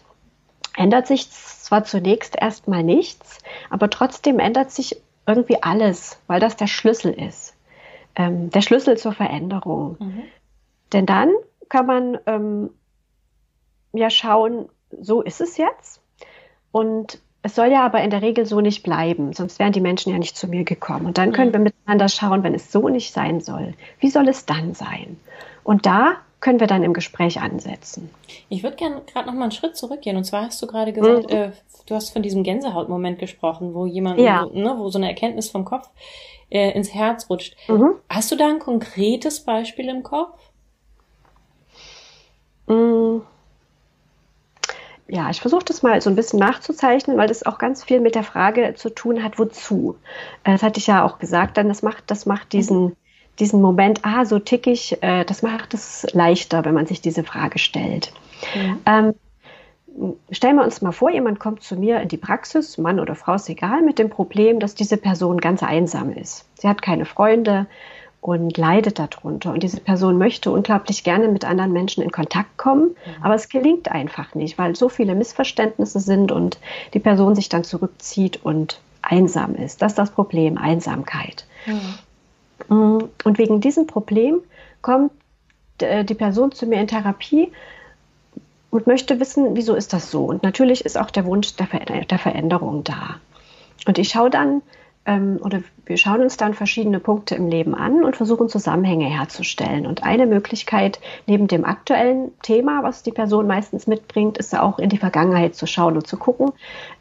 ändert 0.76 1.06
sich 1.06 1.30
zwar 1.30 1.84
zunächst 1.84 2.36
erstmal 2.38 2.82
nichts, 2.82 3.38
aber 3.70 3.88
trotzdem 3.90 4.38
ändert 4.38 4.70
sich 4.70 5.00
irgendwie 5.26 5.62
alles, 5.62 6.18
weil 6.26 6.40
das 6.40 6.56
der 6.56 6.66
Schlüssel 6.66 7.12
ist. 7.12 7.54
Ähm, 8.14 8.50
der 8.50 8.62
Schlüssel 8.62 8.96
zur 8.96 9.12
Veränderung. 9.12 9.96
Mhm. 9.98 10.22
Denn 10.92 11.06
dann 11.06 11.32
kann 11.68 11.86
man 11.86 12.18
ähm, 12.26 12.70
ja 13.92 14.10
schauen, 14.10 14.68
so 15.00 15.22
ist 15.22 15.40
es 15.40 15.56
jetzt. 15.56 16.00
Und 16.72 17.20
es 17.42 17.54
soll 17.54 17.70
ja 17.70 17.84
aber 17.84 18.02
in 18.02 18.10
der 18.10 18.22
Regel 18.22 18.44
so 18.44 18.60
nicht 18.60 18.82
bleiben, 18.82 19.32
sonst 19.32 19.58
wären 19.58 19.72
die 19.72 19.80
Menschen 19.80 20.12
ja 20.12 20.18
nicht 20.18 20.36
zu 20.36 20.48
mir 20.48 20.64
gekommen. 20.64 21.06
Und 21.06 21.18
dann 21.18 21.32
können 21.32 21.52
wir 21.52 21.60
miteinander 21.60 22.08
schauen, 22.08 22.42
wenn 22.42 22.54
es 22.54 22.72
so 22.72 22.88
nicht 22.88 23.12
sein 23.12 23.40
soll, 23.40 23.74
wie 24.00 24.10
soll 24.10 24.28
es 24.28 24.46
dann 24.46 24.74
sein? 24.74 25.18
Und 25.62 25.86
da 25.86 26.16
können 26.40 26.60
wir 26.60 26.66
dann 26.66 26.82
im 26.82 26.92
Gespräch 26.92 27.40
ansetzen. 27.40 28.10
Ich 28.48 28.62
würde 28.62 28.76
gerne 28.76 29.02
gerade 29.06 29.26
noch 29.26 29.34
mal 29.34 29.44
einen 29.44 29.52
Schritt 29.52 29.76
zurückgehen. 29.76 30.16
Und 30.16 30.24
zwar 30.24 30.46
hast 30.46 30.60
du 30.60 30.66
gerade 30.66 30.92
gesagt, 30.92 31.30
mhm. 31.30 31.36
äh, 31.36 31.50
du 31.86 31.94
hast 31.94 32.10
von 32.10 32.22
diesem 32.22 32.42
Gänsehautmoment 32.42 33.18
gesprochen, 33.18 33.74
wo 33.74 33.86
jemand, 33.86 34.20
ja. 34.20 34.44
wo, 34.44 34.58
ne, 34.58 34.74
wo 34.76 34.88
so 34.90 34.98
eine 34.98 35.08
Erkenntnis 35.08 35.48
vom 35.48 35.64
Kopf 35.64 35.88
äh, 36.50 36.72
ins 36.72 36.92
Herz 36.92 37.30
rutscht. 37.30 37.56
Mhm. 37.68 37.94
Hast 38.08 38.30
du 38.30 38.36
da 38.36 38.48
ein 38.48 38.58
konkretes 38.58 39.40
Beispiel 39.40 39.88
im 39.88 40.02
Kopf? 40.02 40.38
Mm. 42.66 43.20
Ja, 45.08 45.30
ich 45.30 45.40
versuche 45.40 45.64
das 45.64 45.82
mal 45.82 46.00
so 46.00 46.10
ein 46.10 46.16
bisschen 46.16 46.40
nachzuzeichnen, 46.40 47.16
weil 47.16 47.28
das 47.28 47.46
auch 47.46 47.58
ganz 47.58 47.84
viel 47.84 48.00
mit 48.00 48.16
der 48.16 48.24
Frage 48.24 48.74
zu 48.74 48.90
tun 48.90 49.22
hat, 49.22 49.38
wozu. 49.38 49.96
Äh, 50.42 50.52
das 50.52 50.62
hatte 50.62 50.78
ich 50.78 50.88
ja 50.88 51.04
auch 51.04 51.18
gesagt, 51.18 51.56
dann 51.56 51.68
das 51.68 51.82
macht, 51.82 52.04
das 52.10 52.26
macht 52.26 52.52
diesen, 52.52 52.96
diesen 53.38 53.60
Moment, 53.62 54.00
ah, 54.02 54.24
so 54.24 54.40
tick 54.40 54.66
ich, 54.66 55.00
äh, 55.02 55.24
das 55.24 55.42
macht 55.42 55.74
es 55.74 56.06
leichter, 56.12 56.64
wenn 56.64 56.74
man 56.74 56.86
sich 56.86 57.00
diese 57.00 57.22
Frage 57.22 57.60
stellt. 57.60 58.12
Ja. 58.54 58.76
Ähm, 58.86 59.14
stellen 60.30 60.56
wir 60.56 60.64
uns 60.64 60.82
mal 60.82 60.92
vor, 60.92 61.10
jemand 61.10 61.38
kommt 61.38 61.62
zu 61.62 61.76
mir 61.76 62.00
in 62.00 62.08
die 62.08 62.16
Praxis, 62.16 62.76
Mann 62.76 62.98
oder 62.98 63.14
Frau 63.14 63.34
ist 63.34 63.48
egal, 63.48 63.82
mit 63.82 63.98
dem 63.98 64.10
Problem, 64.10 64.58
dass 64.60 64.74
diese 64.74 64.96
Person 64.96 65.38
ganz 65.38 65.62
einsam 65.62 66.12
ist. 66.12 66.46
Sie 66.54 66.68
hat 66.68 66.82
keine 66.82 67.04
Freunde, 67.04 67.66
und 68.26 68.56
leidet 68.56 68.98
darunter. 68.98 69.52
Und 69.52 69.62
diese 69.62 69.78
Person 69.78 70.18
möchte 70.18 70.50
unglaublich 70.50 71.04
gerne 71.04 71.28
mit 71.28 71.44
anderen 71.44 71.72
Menschen 71.72 72.02
in 72.02 72.10
Kontakt 72.10 72.56
kommen, 72.56 72.88
mhm. 72.88 73.22
aber 73.22 73.36
es 73.36 73.48
gelingt 73.48 73.88
einfach 73.92 74.34
nicht, 74.34 74.58
weil 74.58 74.74
so 74.74 74.88
viele 74.88 75.14
Missverständnisse 75.14 76.00
sind 76.00 76.32
und 76.32 76.58
die 76.92 76.98
Person 76.98 77.36
sich 77.36 77.48
dann 77.48 77.62
zurückzieht 77.62 78.44
und 78.44 78.80
einsam 79.00 79.54
ist. 79.54 79.80
Das 79.80 79.92
ist 79.92 79.98
das 79.98 80.10
Problem, 80.10 80.58
Einsamkeit. 80.58 81.46
Mhm. 82.68 83.08
Und 83.22 83.38
wegen 83.38 83.60
diesem 83.60 83.86
Problem 83.86 84.40
kommt 84.82 85.12
äh, 85.78 86.04
die 86.04 86.14
Person 86.14 86.50
zu 86.50 86.66
mir 86.66 86.80
in 86.80 86.88
Therapie 86.88 87.52
und 88.70 88.88
möchte 88.88 89.20
wissen, 89.20 89.54
wieso 89.54 89.76
ist 89.76 89.92
das 89.92 90.10
so? 90.10 90.24
Und 90.24 90.42
natürlich 90.42 90.84
ist 90.84 90.98
auch 90.98 91.12
der 91.12 91.26
Wunsch 91.26 91.54
der, 91.54 91.68
Ver 91.68 91.78
der 91.78 92.18
Veränderung 92.18 92.82
da. 92.82 93.20
Und 93.86 93.98
ich 93.98 94.08
schaue 94.08 94.30
dann, 94.30 94.62
ähm, 95.06 95.38
oder 95.42 95.62
wir 95.86 95.96
schauen 95.96 96.20
uns 96.20 96.36
dann 96.36 96.54
verschiedene 96.54 97.00
Punkte 97.00 97.34
im 97.34 97.48
Leben 97.48 97.74
an 97.74 98.04
und 98.04 98.16
versuchen 98.16 98.48
Zusammenhänge 98.48 99.06
herzustellen. 99.06 99.86
Und 99.86 100.02
eine 100.02 100.26
Möglichkeit 100.26 101.00
neben 101.26 101.46
dem 101.46 101.64
aktuellen 101.64 102.32
Thema, 102.42 102.82
was 102.82 103.02
die 103.02 103.12
Person 103.12 103.46
meistens 103.46 103.86
mitbringt, 103.86 104.38
ist 104.38 104.56
auch 104.58 104.78
in 104.78 104.88
die 104.88 104.98
Vergangenheit 104.98 105.54
zu 105.54 105.66
schauen 105.66 105.94
und 105.96 106.06
zu 106.06 106.16
gucken, 106.16 106.52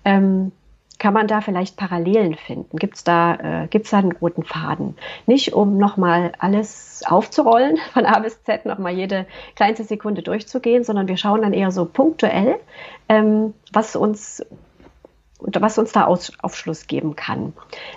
ähm, 0.05 0.51
kann 0.97 1.13
man 1.13 1.27
da 1.27 1.41
vielleicht 1.41 1.75
Parallelen 1.75 2.35
finden? 2.35 2.77
Gibt 2.77 2.95
es 2.95 3.03
da, 3.03 3.65
äh, 3.65 3.67
da 3.67 3.97
einen 3.97 4.13
roten 4.13 4.43
Faden? 4.43 4.95
Nicht 5.25 5.53
um 5.53 5.77
nochmal 5.77 6.31
alles 6.39 7.03
aufzurollen, 7.05 7.77
von 7.93 8.05
A 8.05 8.19
bis 8.19 8.43
Z 8.43 8.65
nochmal 8.65 8.93
jede 8.93 9.25
kleinste 9.55 9.83
Sekunde 9.83 10.21
durchzugehen, 10.21 10.83
sondern 10.83 11.07
wir 11.07 11.17
schauen 11.17 11.41
dann 11.41 11.53
eher 11.53 11.71
so 11.71 11.85
punktuell, 11.85 12.59
ähm, 13.09 13.53
was 13.73 13.95
uns 13.95 14.45
und 15.39 15.61
was 15.61 15.77
uns 15.77 15.91
da 15.91 16.05
Aus 16.05 16.31
Aufschluss 16.41 16.87
geben 16.87 17.15
kann. 17.15 17.53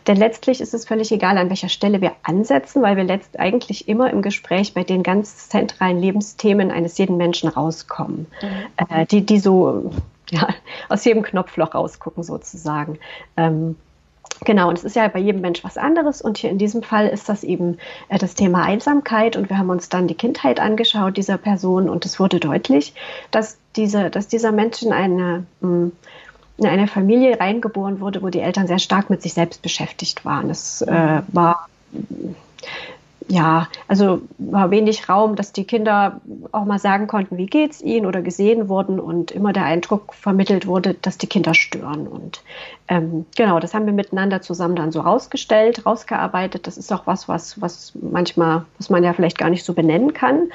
Denn 0.07 0.17
letztlich 0.17 0.61
ist 0.61 0.75
es 0.75 0.87
völlig 0.87 1.13
egal, 1.13 1.39
an 1.39 1.49
welcher 1.49 1.69
Stelle 1.69 2.01
wir 2.01 2.13
ansetzen, 2.23 2.83
weil 2.83 2.97
wir 2.97 3.05
letzt 3.05 3.39
eigentlich 3.39 3.89
immer 3.89 4.11
im 4.11 4.23
Gespräch 4.23 4.75
bei 4.75 4.85
den 4.85 5.03
ganz 5.03 5.49
zentralen 5.49 6.01
Lebensthemen 6.01 6.71
eines 6.71 6.99
jeden 6.99 7.17
Menschen 7.17 7.49
rauskommen, 7.49 8.27
mhm. 8.43 8.87
äh, 8.89 9.07
die, 9.07 9.25
die 9.25 9.39
so 9.39 9.93
ja, 10.31 10.49
aus 10.89 11.05
jedem 11.05 11.23
Knopfloch 11.23 11.75
rausgucken 11.75 12.23
sozusagen. 12.23 12.99
Ähm, 13.37 13.77
Genau, 14.45 14.69
und 14.69 14.79
es 14.79 14.85
ist 14.85 14.95
ja 14.95 15.09
bei 15.09 15.19
jedem 15.19 15.41
Mensch 15.41 15.65
was 15.65 15.77
anderes. 15.77 16.23
Und 16.23 16.39
hier 16.39 16.51
in 16.51 16.59
diesem 16.59 16.83
Fall 16.83 17.09
ist 17.09 17.29
das 17.29 17.43
eben 17.43 17.79
äh, 18.09 18.19
das 18.19 18.35
Thema 18.35 18.63
Einsamkeit. 18.63 19.37
Und 19.37 19.51
wir 19.51 19.59
haben 19.59 19.71
uns 19.71 19.89
dann 19.89 20.07
die 20.07 20.15
Kindheit 20.15 20.61
angeschaut 20.61 21.17
dieser 21.17 21.39
Person. 21.39 21.89
Und 21.89 22.07
es 22.07 22.21
wurde 22.21 22.39
deutlich, 22.39 22.95
dass, 23.31 23.59
diese, 23.75 24.11
dass 24.11 24.29
dieser 24.29 24.53
Mensch 24.53 24.83
in 24.83 24.93
eine, 24.93 25.45
mh, 25.61 25.91
in 26.59 26.67
eine 26.67 26.89
Familie 26.89 27.39
reingeboren 27.39 28.01
wurde, 28.01 28.23
wo 28.23 28.29
die 28.29 28.41
Eltern 28.41 28.67
sehr 28.67 28.79
stark 28.79 29.11
mit 29.11 29.23
sich 29.23 29.35
selbst 29.35 29.63
beschäftigt 29.63 30.25
waren. 30.25 30.51
Es 30.51 30.83
äh, 30.83 31.23
war 31.29 31.69
ja, 33.31 33.69
also 33.89 34.23
war 34.39 34.71
wenig 34.71 35.09
Raum, 35.09 35.37
dass 35.37 35.53
die 35.53 35.65
Kinder 35.65 36.21
auch 36.51 36.65
mal 36.65 36.79
sagen 36.79 37.07
konnten, 37.07 37.37
wie 37.37 37.47
geht's 37.47 37.83
ihnen 37.83 38.07
oder 38.07 38.23
gesehen 38.23 38.71
wurden 38.71 38.99
und 38.99 39.31
immer 39.31 39.53
der 39.53 39.65
Eindruck 39.65 40.15
vermittelt 40.15 40.67
wurde, 40.67 40.95
dass 40.95 41.19
die 41.19 41.27
Kinder 41.27 41.53
stören. 41.53 42.09
Und 42.09 42.43
ähm, 42.89 43.27
genau, 43.37 43.61
das 43.61 43.75
haben 43.75 43.85
wir 43.85 43.93
miteinander 43.93 44.41
zusammen 44.41 44.77
dann 44.77 44.93
so 44.93 45.01
rausgestellt, 45.01 45.85
rausgearbeitet. 45.85 46.67
Das 46.67 46.79
ist 46.79 46.91
auch 46.91 47.07
was, 47.07 47.29
was, 47.29 47.61
was 47.61 47.93
manchmal, 48.01 48.65
was 48.79 48.89
man 48.89 49.05
ja 49.05 49.13
vielleicht 49.13 49.37
gar 49.37 49.51
nicht 49.51 49.65
so 49.65 49.75
benennen 49.75 50.15
kann. 50.15 50.51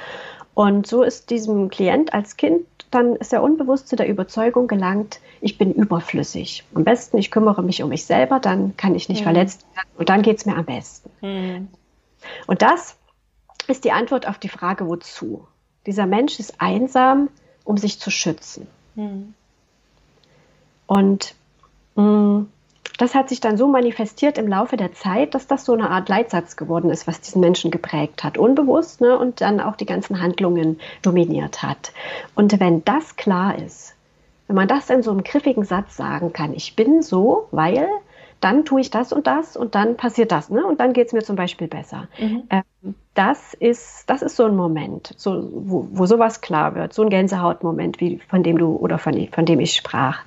Und 0.55 0.87
so 0.87 1.03
ist 1.03 1.29
diesem 1.29 1.69
Klient 1.69 2.13
als 2.13 2.37
Kind, 2.37 2.65
dann 2.93 3.15
ist 3.15 3.33
er 3.33 3.43
unbewusst 3.43 3.87
zu 3.87 3.95
der 3.95 4.07
Überzeugung 4.07 4.67
gelangt, 4.67 5.19
ich 5.41 5.57
bin 5.57 5.73
überflüssig. 5.73 6.63
Am 6.73 6.83
besten, 6.83 7.17
ich 7.17 7.31
kümmere 7.31 7.63
mich 7.63 7.83
um 7.83 7.89
mich 7.89 8.05
selber, 8.05 8.39
dann 8.39 8.77
kann 8.77 8.95
ich 8.95 9.09
nicht 9.09 9.21
mhm. 9.21 9.23
verletzt 9.23 9.65
werden 9.75 9.89
und 9.97 10.09
dann 10.09 10.21
geht 10.21 10.37
es 10.37 10.45
mir 10.45 10.55
am 10.55 10.65
besten. 10.65 11.09
Mhm. 11.21 11.67
Und 12.47 12.61
das 12.61 12.95
ist 13.67 13.83
die 13.83 13.91
Antwort 13.91 14.27
auf 14.27 14.37
die 14.37 14.49
Frage, 14.49 14.87
wozu. 14.87 15.47
Dieser 15.85 16.05
Mensch 16.05 16.39
ist 16.39 16.61
einsam, 16.61 17.29
um 17.63 17.77
sich 17.77 17.99
zu 17.99 18.11
schützen. 18.11 18.67
Mhm. 18.95 19.33
Und 20.85 21.35
mh, 21.95 22.03
mm, 22.03 22.49
das 22.97 23.15
hat 23.15 23.29
sich 23.29 23.39
dann 23.39 23.57
so 23.57 23.67
manifestiert 23.67 24.37
im 24.37 24.47
Laufe 24.47 24.77
der 24.77 24.93
Zeit, 24.93 25.33
dass 25.33 25.47
das 25.47 25.65
so 25.65 25.73
eine 25.73 25.89
Art 25.89 26.09
Leitsatz 26.09 26.55
geworden 26.55 26.89
ist, 26.89 27.07
was 27.07 27.21
diesen 27.21 27.41
Menschen 27.41 27.71
geprägt 27.71 28.23
hat, 28.23 28.37
unbewusst 28.37 29.01
ne, 29.01 29.17
und 29.17 29.41
dann 29.41 29.59
auch 29.59 29.75
die 29.75 29.85
ganzen 29.85 30.21
Handlungen 30.21 30.79
dominiert 31.01 31.63
hat. 31.63 31.91
Und 32.35 32.59
wenn 32.59 32.83
das 32.85 33.15
klar 33.15 33.57
ist, 33.57 33.95
wenn 34.47 34.55
man 34.55 34.67
das 34.67 34.89
in 34.89 35.01
so 35.01 35.11
einem 35.11 35.23
griffigen 35.23 35.63
Satz 35.63 35.97
sagen 35.97 36.33
kann, 36.33 36.53
ich 36.53 36.75
bin 36.75 37.01
so, 37.01 37.47
weil 37.51 37.87
dann 38.43 38.65
tue 38.65 38.81
ich 38.81 38.89
das 38.89 39.13
und 39.13 39.27
das 39.27 39.55
und 39.55 39.75
dann 39.75 39.95
passiert 39.95 40.31
das, 40.31 40.49
ne? 40.49 40.65
Und 40.65 40.79
dann 40.79 40.93
geht 40.93 41.07
es 41.07 41.13
mir 41.13 41.23
zum 41.23 41.35
Beispiel 41.35 41.67
besser. 41.67 42.07
Mhm. 42.19 42.43
Ähm, 42.49 42.95
das 43.13 43.53
ist, 43.53 44.09
das 44.09 44.21
ist 44.21 44.35
so 44.35 44.45
ein 44.45 44.55
Moment, 44.55 45.13
so, 45.17 45.49
wo, 45.53 45.87
wo 45.91 46.05
sowas 46.05 46.41
klar 46.41 46.75
wird, 46.75 46.93
so 46.93 47.03
ein 47.03 47.09
Gänsehautmoment, 47.09 48.01
wie 48.01 48.19
von 48.27 48.43
dem 48.43 48.57
du 48.57 48.75
oder 48.75 48.97
von, 48.97 49.27
von 49.31 49.45
dem 49.45 49.59
ich 49.59 49.75
sprach. 49.75 50.19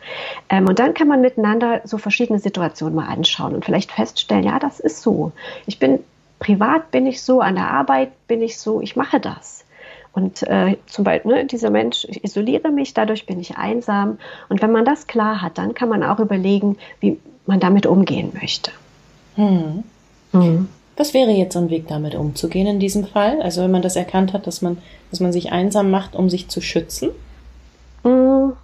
Ähm, 0.49 0.66
und 0.66 0.78
dann 0.78 0.94
kann 0.94 1.08
man 1.08 1.20
miteinander 1.20 1.82
so 1.85 1.99
verschiedene 1.99 2.38
Situationen 2.38 2.94
mal 2.94 3.08
anschauen 3.08 3.54
und 3.54 3.64
vielleicht 3.64 3.92
feststellen, 3.92 4.44
ja, 4.44 4.58
das 4.58 4.80
ist 4.80 5.02
so. 5.02 5.32
Ich 5.66 5.78
bin 5.78 5.99
privat 6.38 6.90
bin 6.90 7.06
ich 7.06 7.23
so, 7.23 7.40
an 7.40 7.56
der 7.56 7.70
Arbeit 7.70 8.12
bin 8.28 8.40
ich 8.40 8.58
so, 8.58 8.80
ich 8.80 8.96
mache 8.96 9.20
das. 9.20 9.65
Und 10.16 10.42
äh, 10.44 10.78
zum 10.87 11.04
Beispiel, 11.04 11.30
ne, 11.30 11.44
dieser 11.44 11.68
Mensch, 11.68 12.06
ich 12.08 12.25
isoliere 12.25 12.70
mich, 12.70 12.94
dadurch 12.94 13.26
bin 13.26 13.38
ich 13.38 13.58
einsam. 13.58 14.16
Und 14.49 14.62
wenn 14.62 14.73
man 14.73 14.87
das 14.87 15.06
klar 15.06 15.42
hat, 15.42 15.58
dann 15.58 15.75
kann 15.75 15.90
man 15.90 16.02
auch 16.02 16.20
überlegen, 16.20 16.78
wie 17.00 17.18
man 17.44 17.61
damit 17.61 17.85
umgehen 17.85 18.32
möchte. 18.32 18.70
Hm. 19.35 19.85
Hm. 20.32 20.68
Was 20.96 21.12
wäre 21.12 21.32
jetzt 21.32 21.52
so 21.52 21.58
ein 21.58 21.68
Weg, 21.68 21.88
damit 21.88 22.14
umzugehen 22.14 22.66
in 22.66 22.80
diesem 22.80 23.04
Fall? 23.06 23.42
Also 23.42 23.62
wenn 23.62 23.70
man 23.70 23.82
das 23.82 23.94
erkannt 23.94 24.32
hat, 24.32 24.46
dass 24.46 24.62
man, 24.62 24.78
dass 25.11 25.20
man 25.20 25.35
sich 25.35 25.52
einsam 25.52 25.90
macht, 25.90 26.16
um 26.16 26.30
sich 26.30 26.49
zu 26.49 26.62
schützen? 26.62 27.11
Hm. 28.02 28.54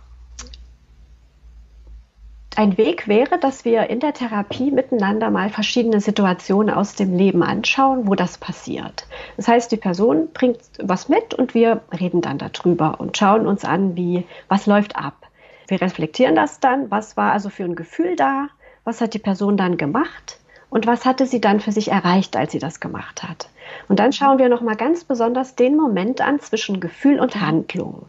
Ein 2.54 2.76
Weg 2.76 3.08
wäre, 3.08 3.38
dass 3.38 3.64
wir 3.64 3.88
in 3.88 4.00
der 4.00 4.12
Therapie 4.12 4.70
miteinander 4.70 5.30
mal 5.30 5.48
verschiedene 5.48 6.02
Situationen 6.02 6.74
aus 6.74 6.94
dem 6.94 7.16
Leben 7.16 7.42
anschauen, 7.42 8.06
wo 8.06 8.14
das 8.14 8.36
passiert. 8.36 9.06
Das 9.38 9.48
heißt, 9.48 9.72
die 9.72 9.78
Person 9.78 10.28
bringt 10.34 10.58
was 10.78 11.08
mit 11.08 11.32
und 11.32 11.54
wir 11.54 11.80
reden 11.98 12.20
dann 12.20 12.36
darüber 12.36 13.00
und 13.00 13.16
schauen 13.16 13.46
uns 13.46 13.64
an, 13.64 13.96
wie, 13.96 14.26
was 14.48 14.66
läuft 14.66 14.96
ab. 14.96 15.14
Wir 15.66 15.80
reflektieren 15.80 16.34
das 16.34 16.60
dann, 16.60 16.90
was 16.90 17.16
war 17.16 17.32
also 17.32 17.48
für 17.48 17.64
ein 17.64 17.74
Gefühl 17.74 18.16
da, 18.16 18.48
was 18.84 19.00
hat 19.00 19.14
die 19.14 19.18
Person 19.18 19.56
dann 19.56 19.78
gemacht 19.78 20.38
und 20.68 20.86
was 20.86 21.06
hatte 21.06 21.24
sie 21.24 21.40
dann 21.40 21.60
für 21.60 21.72
sich 21.72 21.90
erreicht, 21.90 22.36
als 22.36 22.52
sie 22.52 22.58
das 22.58 22.80
gemacht 22.80 23.22
hat. 23.22 23.48
Und 23.88 23.98
dann 23.98 24.12
schauen 24.12 24.38
wir 24.38 24.50
nochmal 24.50 24.76
ganz 24.76 25.04
besonders 25.04 25.54
den 25.54 25.74
Moment 25.74 26.20
an 26.20 26.38
zwischen 26.40 26.80
Gefühl 26.80 27.18
und 27.18 27.40
Handlung. 27.40 28.04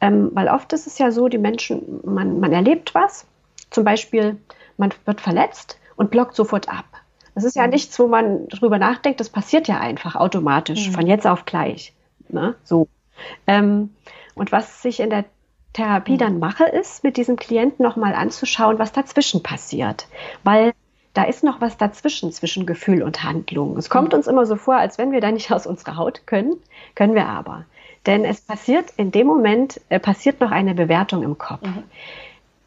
Ähm, 0.00 0.30
weil 0.34 0.48
oft 0.48 0.72
ist 0.72 0.88
es 0.88 0.98
ja 0.98 1.12
so, 1.12 1.28
die 1.28 1.38
Menschen, 1.38 2.00
man, 2.04 2.40
man 2.40 2.52
erlebt 2.52 2.92
was, 2.92 3.26
zum 3.70 3.84
Beispiel, 3.84 4.38
man 4.76 4.92
wird 5.04 5.20
verletzt 5.20 5.78
und 5.96 6.10
blockt 6.10 6.34
sofort 6.34 6.68
ab. 6.68 6.84
Das 7.34 7.44
ist 7.44 7.56
ja 7.56 7.64
mhm. 7.64 7.70
nichts, 7.70 7.98
wo 7.98 8.06
man 8.06 8.48
drüber 8.48 8.78
nachdenkt, 8.78 9.20
das 9.20 9.28
passiert 9.28 9.68
ja 9.68 9.78
einfach 9.78 10.16
automatisch, 10.16 10.88
mhm. 10.88 10.92
von 10.92 11.06
jetzt 11.06 11.26
auf 11.26 11.44
gleich. 11.44 11.92
Ne? 12.28 12.54
So. 12.64 12.88
Ähm, 13.46 13.94
und 14.34 14.52
was 14.52 14.82
sich 14.82 15.00
in 15.00 15.10
der 15.10 15.24
Therapie 15.72 16.14
mhm. 16.14 16.18
dann 16.18 16.38
mache, 16.38 16.64
ist, 16.64 17.04
mit 17.04 17.16
diesem 17.16 17.36
Klienten 17.36 17.82
nochmal 17.84 18.14
anzuschauen, 18.14 18.78
was 18.78 18.92
dazwischen 18.92 19.42
passiert. 19.42 20.08
Weil 20.44 20.72
da 21.12 21.24
ist 21.24 21.44
noch 21.44 21.60
was 21.60 21.76
dazwischen, 21.76 22.32
zwischen 22.32 22.66
Gefühl 22.66 23.02
und 23.02 23.22
Handlung. 23.22 23.76
Es 23.76 23.90
kommt 23.90 24.12
mhm. 24.12 24.18
uns 24.18 24.26
immer 24.26 24.46
so 24.46 24.56
vor, 24.56 24.76
als 24.76 24.98
wenn 24.98 25.12
wir 25.12 25.20
da 25.20 25.30
nicht 25.30 25.50
aus 25.52 25.66
unserer 25.66 25.96
Haut 25.96 26.26
können, 26.26 26.56
können 26.94 27.14
wir 27.14 27.26
aber. 27.26 27.64
Denn 28.06 28.24
es 28.24 28.40
passiert 28.40 28.92
in 28.96 29.10
dem 29.10 29.26
Moment, 29.26 29.80
äh, 29.90 29.98
passiert 29.98 30.40
noch 30.40 30.52
eine 30.52 30.74
Bewertung 30.74 31.22
im 31.22 31.36
Kopf. 31.36 31.68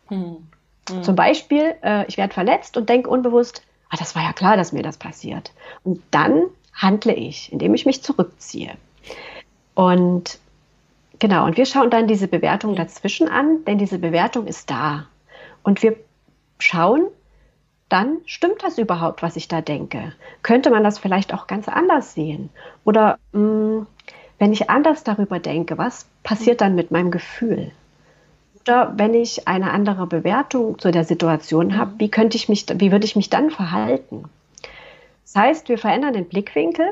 Mhm. 0.09 0.47
Mhm. 0.89 0.97
mhm. 0.97 1.03
Zum 1.03 1.15
Beispiel, 1.15 1.75
äh, 1.83 2.05
ich 2.07 2.17
werde 2.17 2.33
verletzt 2.33 2.77
und 2.77 2.89
denke 2.89 3.09
unbewusst, 3.09 3.63
ah, 3.89 3.97
das 3.97 4.15
war 4.15 4.23
ja 4.23 4.33
klar, 4.33 4.57
dass 4.57 4.71
mir 4.71 4.83
das 4.83 4.97
passiert. 4.97 5.53
Und 5.83 6.01
dann 6.11 6.43
handle 6.73 7.13
ich, 7.13 7.51
indem 7.51 7.73
ich 7.73 7.85
mich 7.85 8.03
zurückziehe. 8.03 8.71
Und 9.75 10.39
Genau, 11.19 11.45
und 11.45 11.57
wir 11.57 11.65
schauen 11.65 11.89
dann 11.89 12.07
diese 12.07 12.29
Bewertung 12.29 12.75
dazwischen 12.75 13.27
an, 13.27 13.65
denn 13.65 13.77
diese 13.77 13.99
Bewertung 13.99 14.47
ist 14.47 14.69
da. 14.69 15.05
Und 15.63 15.83
wir 15.83 15.97
schauen 16.59 17.07
dann, 17.89 18.19
stimmt 18.25 18.63
das 18.63 18.77
überhaupt, 18.77 19.21
was 19.21 19.35
ich 19.35 19.47
da 19.49 19.61
denke? 19.61 20.13
Könnte 20.43 20.69
man 20.69 20.83
das 20.83 20.97
vielleicht 20.97 21.33
auch 21.33 21.47
ganz 21.47 21.67
anders 21.67 22.13
sehen? 22.13 22.49
Oder 22.85 23.17
mh, 23.33 23.41
mm, 23.41 23.87
wenn 24.37 24.53
ich 24.53 24.69
anders 24.69 25.03
darüber 25.03 25.39
denke, 25.39 25.77
was 25.77 26.05
passiert 26.23 26.61
dann 26.61 26.75
mit 26.75 26.91
meinem 26.91 27.11
Gefühl? 27.11 27.71
Oder 28.69 28.93
wenn 28.97 29.15
ich 29.15 29.47
eine 29.47 29.71
andere 29.71 30.05
Bewertung 30.05 30.77
zu 30.77 30.91
der 30.91 31.03
Situation 31.03 31.75
habe, 31.75 31.93
wie 31.97 32.11
könnte 32.11 32.37
ich 32.37 32.49
mich, 32.49 32.67
wie 32.75 32.91
würde 32.91 33.05
ich 33.05 33.15
mich 33.15 33.31
dann 33.31 33.49
verhalten? 33.49 34.25
Das 35.23 35.35
heißt, 35.35 35.69
wir 35.69 35.79
verändern 35.79 36.13
den 36.13 36.29
Blickwinkel 36.29 36.91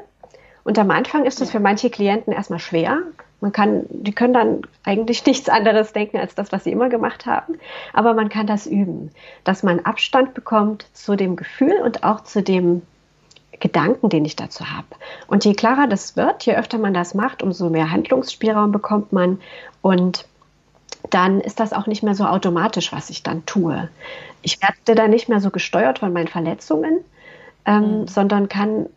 und 0.63 0.79
am 0.79 0.89
Anfang 0.89 1.25
ist 1.25 1.39
es 1.39 1.51
für 1.51 1.59
manche 1.59 1.91
Klienten 1.91 2.33
erstmal 2.33 2.57
schwer, 2.57 3.03
man 3.41 3.51
kann, 3.51 3.85
die 3.91 4.11
können 4.11 4.33
dann 4.33 4.61
eigentlich 4.83 5.23
nichts 5.27 5.49
anderes 5.49 5.93
denken 5.93 6.17
als 6.17 6.33
das, 6.33 6.51
was 6.51 6.63
sie 6.63 6.71
immer 6.71 6.89
gemacht 6.89 7.27
haben. 7.27 7.59
Aber 7.93 8.15
man 8.15 8.29
kann 8.29 8.47
das 8.47 8.65
üben, 8.65 9.11
dass 9.43 9.61
man 9.61 9.81
Abstand 9.81 10.33
bekommt 10.33 10.87
zu 10.93 11.15
dem 11.15 11.35
Gefühl 11.35 11.79
und 11.83 12.03
auch 12.03 12.21
zu 12.21 12.41
dem 12.41 12.81
Gedanken, 13.59 14.09
den 14.09 14.25
ich 14.25 14.35
dazu 14.35 14.71
habe. 14.71 14.87
Und 15.27 15.45
je 15.45 15.53
klarer 15.53 15.85
das 15.85 16.17
wird, 16.17 16.41
je 16.41 16.55
öfter 16.55 16.79
man 16.79 16.95
das 16.95 17.13
macht, 17.13 17.43
umso 17.43 17.69
mehr 17.69 17.91
Handlungsspielraum 17.91 18.71
bekommt 18.71 19.13
man. 19.13 19.39
Und 19.83 20.25
dann 21.09 21.41
ist 21.41 21.59
das 21.59 21.73
auch 21.73 21.87
nicht 21.87 22.03
mehr 22.03 22.15
so 22.15 22.25
automatisch, 22.25 22.91
was 22.91 23.09
ich 23.09 23.23
dann 23.23 23.45
tue. 23.45 23.89
Ich 24.41 24.61
werde 24.61 24.95
dann 24.95 25.09
nicht 25.09 25.29
mehr 25.29 25.39
so 25.39 25.49
gesteuert 25.49 25.99
von 25.99 26.13
meinen 26.13 26.27
Verletzungen, 26.27 26.99
ähm, 27.65 28.01
mhm. 28.01 28.07
sondern 28.07 28.49
kann 28.49 28.87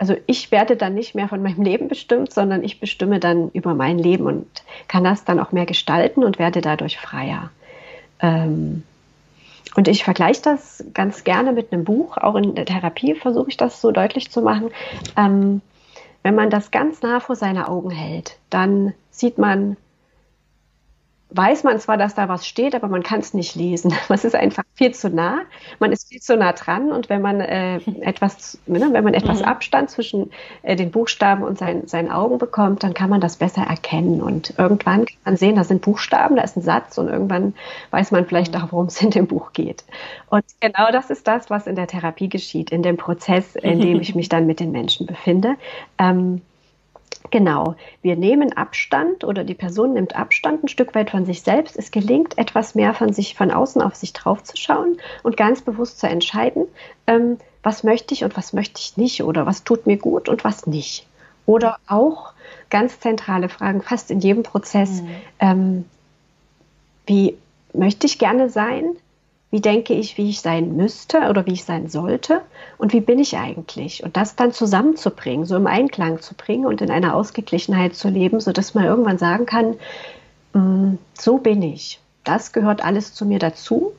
also 0.00 0.16
ich 0.24 0.50
werde 0.50 0.76
dann 0.76 0.94
nicht 0.94 1.14
mehr 1.14 1.28
von 1.28 1.42
meinem 1.42 1.62
Leben 1.62 1.88
bestimmt, 1.88 2.32
sondern 2.32 2.64
ich 2.64 2.80
bestimme 2.80 3.20
dann 3.20 3.50
über 3.50 3.74
mein 3.74 3.98
Leben 3.98 4.24
und 4.24 4.46
kann 4.88 5.04
das 5.04 5.24
dann 5.24 5.38
auch 5.38 5.52
mehr 5.52 5.66
gestalten 5.66 6.24
und 6.24 6.38
werde 6.38 6.62
dadurch 6.62 6.98
freier. 6.98 7.50
Ähm, 8.20 8.82
und 9.76 9.88
ich 9.88 10.02
vergleiche 10.02 10.42
das 10.42 10.82
ganz 10.94 11.22
gerne 11.22 11.52
mit 11.52 11.72
einem 11.72 11.84
Buch. 11.84 12.16
Auch 12.16 12.34
in 12.34 12.54
der 12.54 12.64
Therapie 12.64 13.14
versuche 13.14 13.50
ich 13.50 13.56
das 13.58 13.80
so 13.80 13.92
deutlich 13.92 14.30
zu 14.30 14.40
machen. 14.40 14.70
Ähm, 15.16 15.60
wenn 16.22 16.34
man 16.34 16.48
das 16.48 16.70
ganz 16.70 17.02
nah 17.02 17.20
vor 17.20 17.36
seine 17.36 17.68
Augen 17.68 17.90
hält, 17.90 18.38
dann 18.48 18.94
sieht 19.10 19.36
man 19.38 19.76
weiß 21.32 21.64
man 21.64 21.78
zwar, 21.78 21.96
dass 21.96 22.14
da 22.14 22.28
was 22.28 22.46
steht, 22.46 22.74
aber 22.74 22.88
man 22.88 23.02
kann 23.02 23.20
es 23.20 23.34
nicht 23.34 23.54
lesen. 23.54 23.94
Es 24.08 24.24
ist 24.24 24.34
einfach 24.34 24.64
viel 24.74 24.92
zu 24.92 25.08
nah. 25.08 25.42
Man 25.78 25.92
ist 25.92 26.08
viel 26.08 26.20
zu 26.20 26.36
nah 26.36 26.52
dran 26.52 26.90
und 26.90 27.08
wenn 27.08 27.22
man 27.22 27.40
äh, 27.40 27.76
etwas, 28.00 28.58
ne, 28.66 28.88
wenn 28.92 29.04
man 29.04 29.14
etwas 29.14 29.40
mhm. 29.40 29.46
Abstand 29.46 29.90
zwischen 29.90 30.30
äh, 30.62 30.76
den 30.76 30.90
Buchstaben 30.90 31.42
und 31.42 31.58
sein, 31.58 31.86
seinen 31.86 32.10
Augen 32.10 32.38
bekommt, 32.38 32.82
dann 32.82 32.92
kann 32.92 33.08
man 33.08 33.20
das 33.20 33.36
besser 33.36 33.62
erkennen. 33.62 34.20
Und 34.20 34.54
irgendwann 34.58 35.06
kann 35.06 35.18
man 35.24 35.36
sehen, 35.36 35.56
da 35.56 35.64
sind 35.64 35.82
Buchstaben, 35.82 36.36
da 36.36 36.42
ist 36.42 36.56
ein 36.56 36.62
Satz 36.62 36.98
und 36.98 37.08
irgendwann 37.08 37.54
weiß 37.92 38.10
man 38.10 38.26
vielleicht 38.26 38.56
auch, 38.56 38.72
worum 38.72 38.86
es 38.86 39.00
in 39.00 39.10
dem 39.10 39.26
Buch 39.26 39.52
geht. 39.52 39.84
Und 40.28 40.44
genau 40.60 40.90
das 40.92 41.10
ist 41.10 41.26
das, 41.26 41.50
was 41.50 41.66
in 41.66 41.76
der 41.76 41.86
Therapie 41.86 42.28
geschieht, 42.28 42.70
in 42.70 42.82
dem 42.82 42.96
Prozess, 42.96 43.56
in 43.56 43.80
dem 43.80 44.00
ich 44.00 44.14
mich 44.14 44.28
dann 44.28 44.46
mit 44.46 44.60
den 44.60 44.72
Menschen 44.72 45.06
befinde. 45.06 45.54
Ähm, 45.98 46.42
Genau, 47.30 47.76
wir 48.02 48.16
nehmen 48.16 48.56
Abstand 48.56 49.24
oder 49.24 49.44
die 49.44 49.54
Person 49.54 49.92
nimmt 49.92 50.16
Abstand 50.16 50.64
ein 50.64 50.68
Stück 50.68 50.94
weit 50.94 51.10
von 51.10 51.26
sich 51.26 51.42
selbst. 51.42 51.76
Es 51.76 51.90
gelingt 51.90 52.38
etwas 52.38 52.74
mehr 52.74 52.94
von 52.94 53.12
sich 53.12 53.34
von 53.34 53.50
außen 53.50 53.82
auf 53.82 53.94
sich 53.94 54.12
draufzuschauen 54.12 54.98
und 55.22 55.36
ganz 55.36 55.60
bewusst 55.60 56.00
zu 56.00 56.08
entscheiden, 56.08 56.66
ähm, 57.06 57.38
was 57.62 57.84
möchte 57.84 58.14
ich 58.14 58.24
und 58.24 58.36
was 58.36 58.52
möchte 58.52 58.80
ich 58.80 58.96
nicht 58.96 59.22
oder 59.22 59.44
was 59.44 59.64
tut 59.64 59.86
mir 59.86 59.98
gut 59.98 60.28
und 60.28 60.44
was 60.44 60.66
nicht. 60.66 61.06
Oder 61.46 61.78
auch 61.86 62.32
ganz 62.70 63.00
zentrale 63.00 63.48
Fragen, 63.48 63.82
fast 63.82 64.10
in 64.10 64.20
jedem 64.20 64.42
Prozess, 64.42 65.02
mhm. 65.02 65.08
ähm, 65.40 65.84
wie 67.06 67.36
möchte 67.74 68.06
ich 68.06 68.18
gerne 68.18 68.48
sein? 68.48 68.96
Wie 69.50 69.60
denke 69.60 69.94
ich, 69.94 70.16
wie 70.16 70.30
ich 70.30 70.40
sein 70.40 70.76
müsste 70.76 71.28
oder 71.28 71.44
wie 71.46 71.52
ich 71.52 71.64
sein 71.64 71.88
sollte 71.88 72.42
und 72.78 72.92
wie 72.92 73.00
bin 73.00 73.18
ich 73.18 73.36
eigentlich. 73.36 74.04
Und 74.04 74.16
das 74.16 74.36
dann 74.36 74.52
zusammenzubringen, 74.52 75.44
so 75.44 75.56
im 75.56 75.66
Einklang 75.66 76.20
zu 76.20 76.34
bringen 76.34 76.66
und 76.66 76.80
in 76.80 76.90
einer 76.90 77.14
Ausgeglichenheit 77.14 77.96
zu 77.96 78.08
leben, 78.08 78.40
sodass 78.40 78.74
man 78.74 78.84
irgendwann 78.84 79.18
sagen 79.18 79.46
kann, 79.46 79.74
mm, 80.52 80.98
so 81.18 81.38
bin 81.38 81.62
ich. 81.62 82.00
Das 82.22 82.52
gehört 82.52 82.84
alles 82.84 83.12
zu 83.12 83.26
mir 83.26 83.40
dazu. 83.40 83.92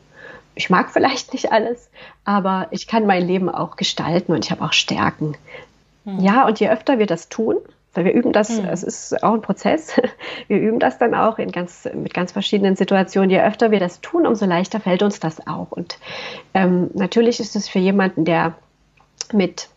Ich 0.55 0.69
mag 0.69 0.89
vielleicht 0.91 1.33
nicht 1.33 1.51
alles, 1.51 1.89
aber 2.23 2.67
ich 2.71 2.87
kann 2.87 3.05
mein 3.05 3.25
Leben 3.25 3.49
auch 3.49 3.75
gestalten 3.75 4.31
und 4.31 4.45
ich 4.45 4.51
habe 4.51 4.63
auch 4.63 4.73
Stärken. 4.73 5.35
Hm. 6.05 6.19
Ja, 6.19 6.45
und 6.45 6.59
je 6.59 6.69
öfter 6.69 6.97
wir 6.97 7.07
das 7.07 7.27
tun, 7.29 7.57
weil 7.93 8.05
wir 8.05 8.13
üben 8.13 8.31
das, 8.31 8.49
mhm. 8.49 8.65
es 8.65 8.83
ist 8.83 9.23
auch 9.23 9.33
ein 9.33 9.41
Prozess. 9.41 9.99
Wir 10.47 10.59
üben 10.59 10.79
das 10.79 10.97
dann 10.97 11.13
auch 11.13 11.39
in 11.39 11.51
ganz, 11.51 11.87
mit 11.93 12.13
ganz 12.13 12.31
verschiedenen 12.31 12.75
Situationen. 12.75 13.29
Je 13.29 13.41
öfter 13.41 13.71
wir 13.71 13.79
das 13.79 14.01
tun, 14.01 14.25
umso 14.25 14.45
leichter 14.45 14.79
fällt 14.79 15.03
uns 15.03 15.19
das 15.19 15.45
auch. 15.45 15.71
Und 15.71 15.97
ähm, 16.53 16.89
natürlich 16.93 17.39
ist 17.39 17.55
es 17.55 17.67
für 17.67 17.79
jemanden, 17.79 18.25
der 18.25 18.55
mit 19.33 19.69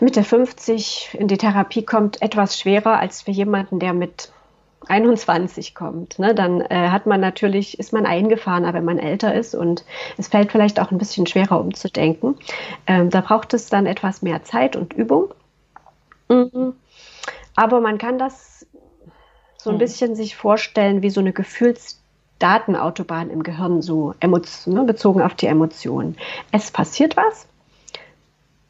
Mitte 0.00 0.24
50 0.24 1.16
in 1.18 1.28
die 1.28 1.38
Therapie 1.38 1.84
kommt, 1.84 2.20
etwas 2.22 2.58
schwerer 2.58 2.98
als 2.98 3.22
für 3.22 3.30
jemanden, 3.30 3.78
der 3.78 3.92
mit 3.92 4.30
21 4.88 5.74
kommt. 5.74 6.18
Ne? 6.18 6.34
Dann 6.34 6.60
äh, 6.60 6.88
hat 6.90 7.06
man 7.06 7.20
natürlich, 7.20 7.78
ist 7.78 7.92
man 7.92 8.06
eingefahrener, 8.06 8.74
wenn 8.74 8.84
man 8.84 8.98
älter 8.98 9.34
ist 9.34 9.54
und 9.54 9.84
es 10.18 10.28
fällt 10.28 10.52
vielleicht 10.52 10.80
auch 10.80 10.90
ein 10.90 10.98
bisschen 10.98 11.26
schwerer 11.26 11.60
umzudenken. 11.60 12.36
Ähm, 12.86 13.10
da 13.10 13.20
braucht 13.20 13.54
es 13.54 13.68
dann 13.68 13.86
etwas 13.86 14.22
mehr 14.22 14.42
Zeit 14.42 14.76
und 14.76 14.92
Übung. 14.92 15.32
Mhm. 16.28 16.74
Aber 17.56 17.80
man 17.80 17.98
kann 17.98 18.18
das 18.18 18.66
so 19.56 19.70
ein 19.70 19.76
mhm. 19.76 19.80
bisschen 19.80 20.14
sich 20.16 20.36
vorstellen 20.36 21.02
wie 21.02 21.10
so 21.10 21.20
eine 21.20 21.32
Gefühlsdatenautobahn 21.32 23.30
im 23.30 23.42
Gehirn, 23.42 23.82
so 23.82 24.14
ne, 24.20 24.84
bezogen 24.84 25.22
auf 25.22 25.34
die 25.34 25.46
Emotionen. 25.46 26.16
Es 26.52 26.70
passiert 26.70 27.16
was 27.16 27.48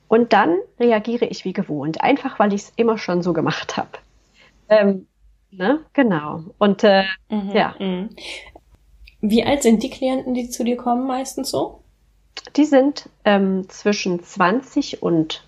und 0.09 0.33
dann 0.33 0.59
reagiere 0.79 1.27
ich 1.27 1.45
wie 1.45 1.53
gewohnt, 1.53 2.01
einfach 2.01 2.39
weil 2.39 2.53
ich 2.53 2.63
es 2.63 2.73
immer 2.77 2.99
schon 2.99 3.23
so 3.23 3.33
gemacht 3.33 3.77
habe. 3.77 3.91
Ähm, 4.69 5.07
ne? 5.51 5.81
Genau. 5.93 6.45
Und 6.59 6.85
äh, 6.85 7.05
mhm, 7.29 7.51
ja. 7.51 7.75
Mhm. 7.79 8.11
Wie 9.21 9.45
alt 9.45 9.63
sind 9.63 9.83
die 9.83 9.91
Klienten, 9.91 10.35
die 10.35 10.51
zu 10.51 10.65
dir 10.65 10.77
kommen, 10.77 11.07
meistens 11.07 11.51
so? 11.51 11.81
Die 12.57 12.65
sind 12.65 13.09
ähm, 13.25 13.69
zwischen 13.69 14.23
20 14.23 15.03
und 15.03 15.44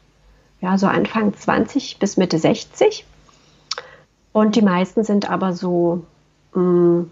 ja, 0.60 0.78
so 0.78 0.86
Anfang 0.86 1.34
20 1.34 1.98
bis 1.98 2.16
Mitte 2.16 2.38
60. 2.38 3.04
Und 4.32 4.56
die 4.56 4.62
meisten 4.62 5.04
sind 5.04 5.30
aber 5.30 5.52
so, 5.52 6.04
mh, 6.54 6.60
mm, 6.60 7.10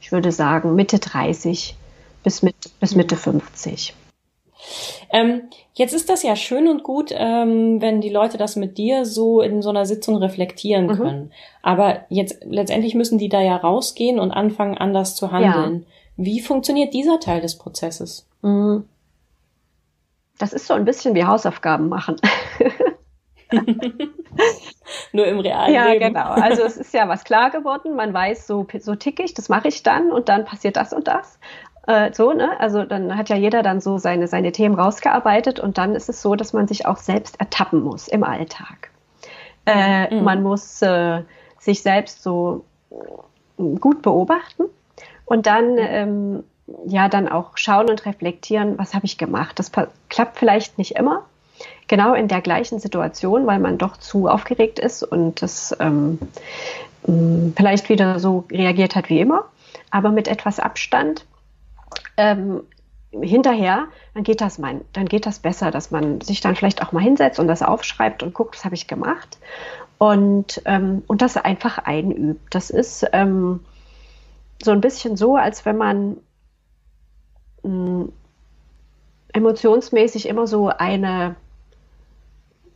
ich 0.00 0.12
würde 0.12 0.32
sagen, 0.32 0.74
Mitte 0.74 0.98
30 0.98 1.76
bis, 2.22 2.42
mit, 2.42 2.54
bis 2.80 2.94
Mitte 2.94 3.16
50. 3.16 3.94
Ähm, 5.10 5.42
jetzt 5.74 5.94
ist 5.94 6.10
das 6.10 6.22
ja 6.22 6.36
schön 6.36 6.68
und 6.68 6.82
gut, 6.82 7.10
ähm, 7.12 7.80
wenn 7.80 8.00
die 8.00 8.10
Leute 8.10 8.38
das 8.38 8.56
mit 8.56 8.78
dir 8.78 9.04
so 9.04 9.40
in 9.40 9.62
so 9.62 9.70
einer 9.70 9.86
Sitzung 9.86 10.16
reflektieren 10.16 10.86
mhm. 10.86 10.96
können. 10.96 11.32
Aber 11.62 12.00
jetzt 12.10 12.44
letztendlich 12.44 12.94
müssen 12.94 13.18
die 13.18 13.28
da 13.28 13.40
ja 13.40 13.56
rausgehen 13.56 14.18
und 14.18 14.30
anfangen, 14.30 14.76
anders 14.76 15.14
zu 15.14 15.32
handeln. 15.32 15.80
Ja. 15.80 16.24
Wie 16.24 16.40
funktioniert 16.40 16.92
dieser 16.92 17.20
Teil 17.20 17.40
des 17.40 17.56
Prozesses? 17.56 18.26
Mhm. 18.42 18.84
Das 20.38 20.52
ist 20.52 20.66
so 20.66 20.74
ein 20.74 20.84
bisschen 20.84 21.14
wie 21.14 21.24
Hausaufgaben 21.24 21.88
machen. 21.88 22.16
Nur 25.12 25.26
im 25.26 25.40
realen 25.40 25.74
ja, 25.74 25.86
Leben. 25.86 26.02
Ja, 26.02 26.08
genau. 26.08 26.30
Also 26.30 26.62
es 26.62 26.76
ist 26.76 26.92
ja 26.94 27.08
was 27.08 27.24
klar 27.24 27.50
geworden. 27.50 27.96
Man 27.96 28.12
weiß, 28.12 28.46
so, 28.46 28.66
so 28.78 28.94
tick 28.94 29.20
ich, 29.20 29.34
das 29.34 29.48
mache 29.48 29.68
ich 29.68 29.82
dann 29.82 30.12
und 30.12 30.28
dann 30.28 30.44
passiert 30.44 30.76
das 30.76 30.92
und 30.92 31.08
das. 31.08 31.38
Äh, 31.86 32.12
so, 32.12 32.32
ne? 32.32 32.60
Also 32.60 32.84
dann 32.84 33.16
hat 33.16 33.30
ja 33.30 33.36
jeder 33.36 33.62
dann 33.62 33.80
so 33.80 33.96
seine, 33.98 34.28
seine 34.28 34.52
Themen 34.52 34.74
rausgearbeitet 34.74 35.58
und 35.58 35.78
dann 35.78 35.94
ist 35.94 36.08
es 36.08 36.20
so, 36.20 36.34
dass 36.34 36.52
man 36.52 36.68
sich 36.68 36.86
auch 36.86 36.98
selbst 36.98 37.40
ertappen 37.40 37.80
muss 37.82 38.08
im 38.08 38.24
Alltag. 38.24 38.90
Äh, 39.66 40.14
mhm. 40.14 40.24
Man 40.24 40.42
muss 40.42 40.82
äh, 40.82 41.22
sich 41.58 41.82
selbst 41.82 42.22
so 42.22 42.64
gut 43.56 44.02
beobachten 44.02 44.64
und 45.24 45.46
dann 45.46 45.72
mhm. 45.72 45.78
ähm, 45.78 46.44
ja 46.86 47.08
dann 47.08 47.28
auch 47.28 47.56
schauen 47.56 47.88
und 47.88 48.06
reflektieren, 48.06 48.78
was 48.78 48.94
habe 48.94 49.06
ich 49.06 49.18
gemacht. 49.18 49.58
Das 49.58 49.70
klappt 50.08 50.38
vielleicht 50.38 50.78
nicht 50.78 50.96
immer, 50.96 51.24
genau 51.86 52.14
in 52.14 52.28
der 52.28 52.40
gleichen 52.40 52.78
Situation, 52.78 53.46
weil 53.46 53.58
man 53.58 53.78
doch 53.78 53.96
zu 53.96 54.28
aufgeregt 54.28 54.78
ist 54.78 55.02
und 55.02 55.42
das 55.42 55.76
ähm, 55.80 56.18
mm, 57.06 57.50
vielleicht 57.56 57.88
wieder 57.88 58.18
so 58.20 58.44
reagiert 58.50 58.94
hat 58.94 59.08
wie 59.08 59.20
immer, 59.20 59.44
aber 59.90 60.10
mit 60.10 60.28
etwas 60.28 60.60
Abstand. 60.60 61.24
Ähm, 62.16 62.62
hinterher, 63.10 63.86
dann 64.12 64.22
geht 64.22 64.42
das 64.42 64.58
mein, 64.58 64.82
dann 64.92 65.06
geht 65.06 65.24
das 65.24 65.38
besser, 65.38 65.70
dass 65.70 65.90
man 65.90 66.20
sich 66.20 66.42
dann 66.42 66.56
vielleicht 66.56 66.82
auch 66.82 66.92
mal 66.92 67.02
hinsetzt 67.02 67.40
und 67.40 67.48
das 67.48 67.62
aufschreibt 67.62 68.22
und 68.22 68.34
guckt, 68.34 68.56
was 68.56 68.66
habe 68.66 68.74
ich 68.74 68.86
gemacht 68.86 69.38
und 69.96 70.60
ähm, 70.66 71.02
und 71.06 71.22
das 71.22 71.36
einfach 71.36 71.78
einübt. 71.78 72.54
Das 72.54 72.68
ist 72.68 73.06
ähm, 73.12 73.60
so 74.62 74.72
ein 74.72 74.80
bisschen 74.80 75.16
so, 75.16 75.36
als 75.36 75.64
wenn 75.64 75.76
man 75.76 76.18
mh, 77.68 78.04
mm, 78.04 78.12
emotionsmäßig 79.32 80.26
immer 80.28 80.46
so 80.46 80.68
eine 80.68 81.36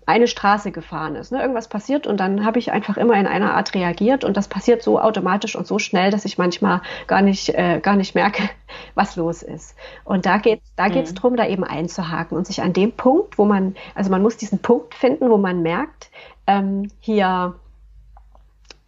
eine 0.05 0.27
Straße 0.27 0.73
gefahren 0.73 1.15
ist. 1.15 1.33
Ne? 1.33 1.41
Irgendwas 1.41 1.69
passiert 1.69 2.07
und 2.07 2.19
dann 2.19 2.45
habe 2.45 2.59
ich 2.59 2.73
einfach 2.73 2.97
immer 2.97 3.15
in 3.15 3.27
einer 3.27 3.55
Art 3.55 3.75
reagiert 3.75 4.25
und 4.25 4.37
das 4.37 4.49
passiert 4.49 4.83
so 4.83 5.01
automatisch 5.01 5.55
und 5.55 5.67
so 5.67 5.79
schnell, 5.79 6.11
dass 6.11 6.25
ich 6.25 6.39
manchmal 6.39 6.83
gar 7.07 7.23
nicht, 7.23 7.51
äh, 7.51 7.81
gar 7.81 7.97
nicht 7.97 8.15
merke, 8.15 8.43
was 8.95 9.17
los 9.17 9.43
ist. 9.43 9.77
Und 10.05 10.27
da 10.27 10.39
geht 10.39 10.61
da 10.77 10.89
mhm. 10.89 10.93
geht's 10.93 11.15
drum, 11.15 11.37
da 11.37 11.47
eben 11.47 11.65
einzuhaken 11.65 12.37
und 12.37 12.47
sich 12.47 12.63
an 12.63 12.73
dem 12.73 12.93
Punkt, 12.93 13.39
wo 13.39 13.45
man, 13.45 13.77
also 13.95 14.11
man 14.11 14.23
muss 14.23 14.37
diesen 14.37 14.59
Punkt 14.59 14.95
finden, 14.95 15.31
wo 15.31 15.37
man 15.37 15.63
merkt, 15.63 16.11
ähm, 16.47 16.89
hier 16.99 17.55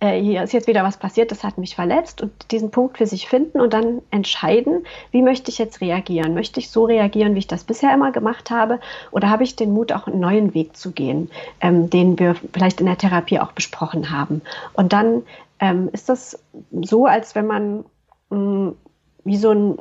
äh, 0.04 0.22
hier 0.22 0.42
ist 0.42 0.52
jetzt 0.52 0.66
wieder 0.66 0.84
was 0.84 0.96
passiert, 0.96 1.30
das 1.30 1.42
hat 1.42 1.58
mich 1.58 1.74
verletzt 1.74 2.20
und 2.20 2.32
diesen 2.50 2.70
Punkt 2.70 2.98
für 2.98 3.06
sich 3.06 3.28
finden 3.28 3.60
und 3.60 3.72
dann 3.72 4.02
entscheiden, 4.10 4.84
wie 5.10 5.22
möchte 5.22 5.50
ich 5.50 5.58
jetzt 5.58 5.80
reagieren? 5.80 6.34
Möchte 6.34 6.60
ich 6.60 6.70
so 6.70 6.84
reagieren, 6.84 7.34
wie 7.34 7.40
ich 7.40 7.46
das 7.46 7.64
bisher 7.64 7.92
immer 7.94 8.12
gemacht 8.12 8.50
habe 8.50 8.80
oder 9.10 9.30
habe 9.30 9.44
ich 9.44 9.56
den 9.56 9.72
Mut, 9.72 9.92
auch 9.92 10.06
einen 10.06 10.20
neuen 10.20 10.54
Weg 10.54 10.76
zu 10.76 10.92
gehen, 10.92 11.30
ähm, 11.60 11.90
den 11.90 12.18
wir 12.18 12.36
vielleicht 12.52 12.80
in 12.80 12.86
der 12.86 12.98
Therapie 12.98 13.40
auch 13.40 13.52
besprochen 13.52 14.10
haben? 14.10 14.42
Und 14.74 14.92
dann 14.92 15.22
ähm, 15.60 15.88
ist 15.92 16.08
das 16.08 16.38
so, 16.82 17.06
als 17.06 17.34
wenn 17.34 17.46
man 17.46 17.84
mh, 18.30 18.38
mm, 18.38 18.76
wie 19.24 19.36
so 19.36 19.50
ein 19.50 19.78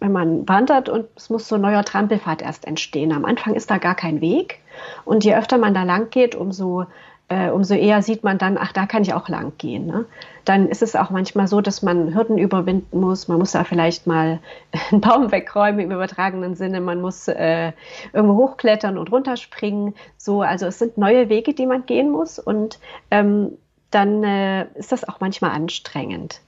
wenn 0.00 0.10
man 0.10 0.48
wandert 0.48 0.88
und 0.88 1.06
es 1.14 1.30
muss 1.30 1.46
so 1.46 1.54
ein 1.54 1.60
neuer 1.60 1.84
Trampelpfad 1.84 2.42
erst 2.42 2.66
entstehen. 2.66 3.12
Am 3.12 3.24
Anfang 3.24 3.54
ist 3.54 3.70
da 3.70 3.78
gar 3.78 3.94
kein 3.94 4.20
Weg. 4.20 4.58
Und 5.04 5.22
je 5.22 5.36
öfter 5.36 5.58
man 5.58 5.74
da 5.74 5.84
lang 5.84 6.10
geht, 6.10 6.34
umso 6.34 6.86
äh, 7.32 7.50
umso 7.50 7.74
eher 7.74 8.02
sieht 8.02 8.24
man 8.24 8.36
dann, 8.36 8.58
ach, 8.58 8.72
da 8.72 8.84
kann 8.84 9.02
ich 9.02 9.14
auch 9.14 9.28
lang 9.28 9.52
gehen. 9.56 9.86
Ne? 9.86 10.04
Dann 10.44 10.68
ist 10.68 10.82
es 10.82 10.94
auch 10.94 11.08
manchmal 11.08 11.48
so, 11.48 11.60
dass 11.62 11.80
man 11.82 12.14
Hürden 12.14 12.36
überwinden 12.36 13.00
muss. 13.00 13.26
Man 13.28 13.38
muss 13.38 13.52
da 13.52 13.64
vielleicht 13.64 14.06
mal 14.06 14.40
einen 14.90 15.00
Baum 15.00 15.32
wegräumen 15.32 15.80
im 15.80 15.90
übertragenen 15.92 16.54
Sinne. 16.54 16.80
Man 16.80 17.00
muss 17.00 17.28
äh, 17.28 17.72
irgendwo 18.12 18.36
hochklettern 18.36 18.98
und 18.98 19.10
runterspringen. 19.10 19.94
So, 20.18 20.42
also 20.42 20.66
es 20.66 20.78
sind 20.78 20.98
neue 20.98 21.30
Wege, 21.30 21.54
die 21.54 21.66
man 21.66 21.86
gehen 21.86 22.10
muss. 22.10 22.38
Und 22.38 22.78
ähm, 23.10 23.52
dann 23.90 24.22
äh, 24.24 24.66
ist 24.74 24.92
das 24.92 25.08
auch 25.08 25.20
manchmal 25.20 25.52
anstrengend, 25.52 26.40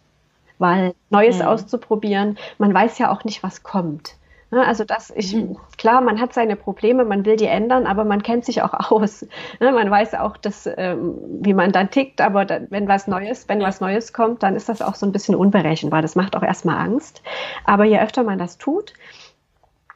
weil 0.58 0.94
Neues 1.08 1.38
mhm. 1.38 1.46
auszuprobieren, 1.46 2.38
man 2.58 2.74
weiß 2.74 2.98
ja 2.98 3.10
auch 3.10 3.24
nicht, 3.24 3.42
was 3.42 3.62
kommt. 3.62 4.16
Also 4.62 4.84
das, 4.84 5.12
ich, 5.16 5.34
mhm. 5.34 5.56
klar, 5.78 6.00
man 6.00 6.20
hat 6.20 6.32
seine 6.32 6.56
Probleme, 6.56 7.04
man 7.04 7.24
will 7.24 7.36
die 7.36 7.46
ändern, 7.46 7.86
aber 7.86 8.04
man 8.04 8.22
kennt 8.22 8.44
sich 8.44 8.62
auch 8.62 8.74
aus. 8.90 9.26
Man 9.60 9.90
weiß 9.90 10.14
auch, 10.14 10.36
dass, 10.36 10.68
ähm, 10.76 11.14
wie 11.40 11.54
man 11.54 11.72
dann 11.72 11.90
tickt, 11.90 12.20
aber 12.20 12.46
wenn 12.70 12.88
was 12.88 13.06
Neues, 13.06 13.48
wenn 13.48 13.60
was 13.60 13.80
Neues 13.80 14.12
kommt, 14.12 14.42
dann 14.42 14.56
ist 14.56 14.68
das 14.68 14.82
auch 14.82 14.94
so 14.94 15.06
ein 15.06 15.12
bisschen 15.12 15.34
unberechenbar. 15.34 16.02
Das 16.02 16.16
macht 16.16 16.36
auch 16.36 16.42
erstmal 16.42 16.78
Angst. 16.78 17.22
Aber 17.64 17.84
je 17.84 17.98
öfter 17.98 18.22
man 18.22 18.38
das 18.38 18.58
tut, 18.58 18.94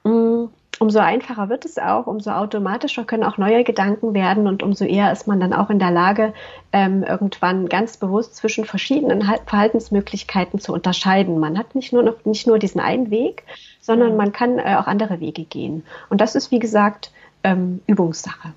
mm, 0.04 0.46
umso 0.80 0.98
einfacher 0.98 1.48
wird 1.48 1.64
es 1.64 1.78
auch, 1.78 2.06
umso 2.06 2.30
automatischer 2.30 3.04
können 3.04 3.24
auch 3.24 3.38
neue 3.38 3.64
Gedanken 3.64 4.14
werden 4.14 4.46
und 4.46 4.62
umso 4.62 4.84
eher 4.84 5.12
ist 5.12 5.26
man 5.26 5.40
dann 5.40 5.52
auch 5.52 5.70
in 5.70 5.78
der 5.78 5.90
Lage, 5.90 6.32
ähm, 6.72 7.02
irgendwann 7.02 7.68
ganz 7.68 7.96
bewusst 7.96 8.36
zwischen 8.36 8.64
verschiedenen 8.64 9.22
Verhaltensmöglichkeiten 9.46 10.60
zu 10.60 10.72
unterscheiden. 10.72 11.38
Man 11.38 11.58
hat 11.58 11.74
nicht 11.74 11.92
nur 11.92 12.02
noch 12.02 12.24
nicht 12.24 12.46
nur 12.46 12.58
diesen 12.58 12.80
einen 12.80 13.10
Weg, 13.10 13.44
sondern 13.80 14.16
man 14.16 14.32
kann 14.32 14.58
äh, 14.58 14.76
auch 14.78 14.86
andere 14.86 15.20
Wege 15.20 15.44
gehen. 15.44 15.84
Und 16.08 16.20
das 16.20 16.34
ist 16.34 16.50
wie 16.50 16.58
gesagt 16.58 17.10
ähm, 17.42 17.80
Übungssache. 17.86 18.52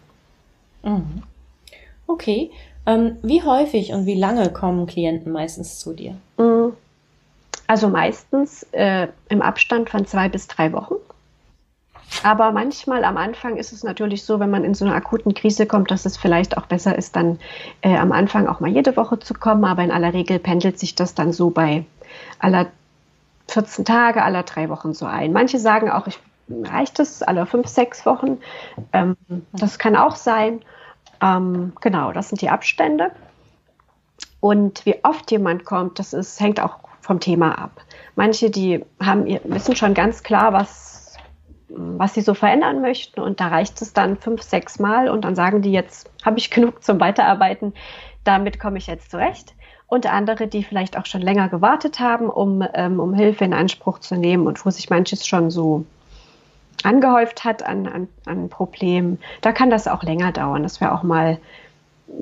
Mhm. 0.83 1.23
Okay. 2.07 2.51
Ähm, 2.85 3.17
wie 3.21 3.43
häufig 3.43 3.93
und 3.93 4.05
wie 4.05 4.19
lange 4.19 4.51
kommen 4.51 4.87
Klienten 4.87 5.31
meistens 5.31 5.79
zu 5.79 5.93
dir? 5.93 6.15
Mm. 6.37 6.73
Also 7.67 7.89
meistens 7.89 8.63
äh, 8.71 9.07
im 9.29 9.41
Abstand 9.41 9.89
von 9.89 10.05
zwei 10.05 10.27
bis 10.27 10.47
drei 10.47 10.73
Wochen. 10.73 10.95
Aber 12.23 12.51
manchmal 12.51 13.03
am 13.03 13.17
Anfang 13.17 13.57
ist 13.57 13.71
es 13.71 13.83
natürlich 13.83 14.23
so, 14.23 14.39
wenn 14.39 14.49
man 14.49 14.63
in 14.63 14.73
so 14.73 14.85
einer 14.85 14.95
akuten 14.95 15.33
Krise 15.33 15.65
kommt, 15.65 15.91
dass 15.91 16.05
es 16.05 16.17
vielleicht 16.17 16.57
auch 16.57 16.65
besser 16.65 16.95
ist, 16.97 17.15
dann 17.15 17.39
äh, 17.81 17.97
am 17.97 18.11
Anfang 18.11 18.47
auch 18.47 18.59
mal 18.59 18.69
jede 18.69 18.95
Woche 18.97 19.17
zu 19.19 19.33
kommen. 19.33 19.65
Aber 19.65 19.83
in 19.83 19.91
aller 19.91 20.13
Regel 20.13 20.39
pendelt 20.39 20.77
sich 20.77 20.95
das 20.95 21.15
dann 21.15 21.33
so 21.33 21.49
bei 21.49 21.85
aller 22.39 22.67
14 23.47 23.85
Tage, 23.85 24.23
aller 24.23 24.43
drei 24.43 24.69
Wochen 24.69 24.93
so 24.93 25.05
ein. 25.05 25.33
Manche 25.33 25.59
sagen 25.59 25.89
auch, 25.89 26.07
ich 26.07 26.19
reicht 26.63 26.99
es 26.99 27.23
alle 27.23 27.45
fünf, 27.45 27.67
sechs 27.67 28.05
Wochen. 28.05 28.37
Ähm, 28.93 29.15
das 29.53 29.79
kann 29.79 29.95
auch 29.95 30.15
sein. 30.15 30.61
Ähm, 31.21 31.73
genau, 31.81 32.11
das 32.11 32.29
sind 32.29 32.41
die 32.41 32.49
Abstände. 32.49 33.11
Und 34.39 34.85
wie 34.85 34.95
oft 35.03 35.31
jemand 35.31 35.65
kommt, 35.65 35.99
das 35.99 36.13
ist, 36.13 36.39
hängt 36.39 36.59
auch 36.59 36.79
vom 37.01 37.19
Thema 37.19 37.57
ab. 37.57 37.81
Manche, 38.15 38.49
die 38.49 38.83
haben, 38.99 39.25
wissen 39.45 39.75
schon 39.75 39.93
ganz 39.93 40.23
klar, 40.23 40.53
was 40.53 40.90
was 41.75 42.13
sie 42.13 42.21
so 42.21 42.33
verändern 42.33 42.81
möchten. 42.81 43.21
Und 43.21 43.39
da 43.39 43.47
reicht 43.47 43.81
es 43.81 43.93
dann 43.93 44.17
fünf, 44.17 44.41
sechs 44.41 44.79
Mal 44.79 45.09
und 45.09 45.25
dann 45.25 45.35
sagen 45.35 45.61
die, 45.61 45.71
jetzt 45.71 46.09
habe 46.23 46.37
ich 46.37 46.49
genug 46.51 46.83
zum 46.83 46.99
Weiterarbeiten, 46.99 47.73
damit 48.23 48.59
komme 48.59 48.77
ich 48.77 48.87
jetzt 48.87 49.11
zurecht. 49.11 49.53
Und 49.87 50.05
andere, 50.05 50.47
die 50.47 50.63
vielleicht 50.63 50.97
auch 50.97 51.05
schon 51.05 51.21
länger 51.21 51.49
gewartet 51.49 51.99
haben, 51.99 52.29
um, 52.29 52.65
ähm, 52.73 52.99
um 52.99 53.13
Hilfe 53.13 53.43
in 53.43 53.53
Anspruch 53.53 53.99
zu 53.99 54.15
nehmen 54.15 54.47
und 54.47 54.65
wo 54.65 54.69
sich 54.69 54.89
manches 54.89 55.27
schon 55.27 55.51
so 55.51 55.85
angehäuft 56.83 57.43
hat 57.43 57.63
an, 57.63 57.87
an, 57.87 58.07
an 58.25 58.49
Problemen, 58.49 59.19
da 59.41 59.51
kann 59.51 59.69
das 59.69 59.87
auch 59.87 60.03
länger 60.03 60.31
dauern, 60.31 60.63
dass 60.63 60.79
wir 60.79 60.93
auch 60.93 61.03
mal 61.03 61.39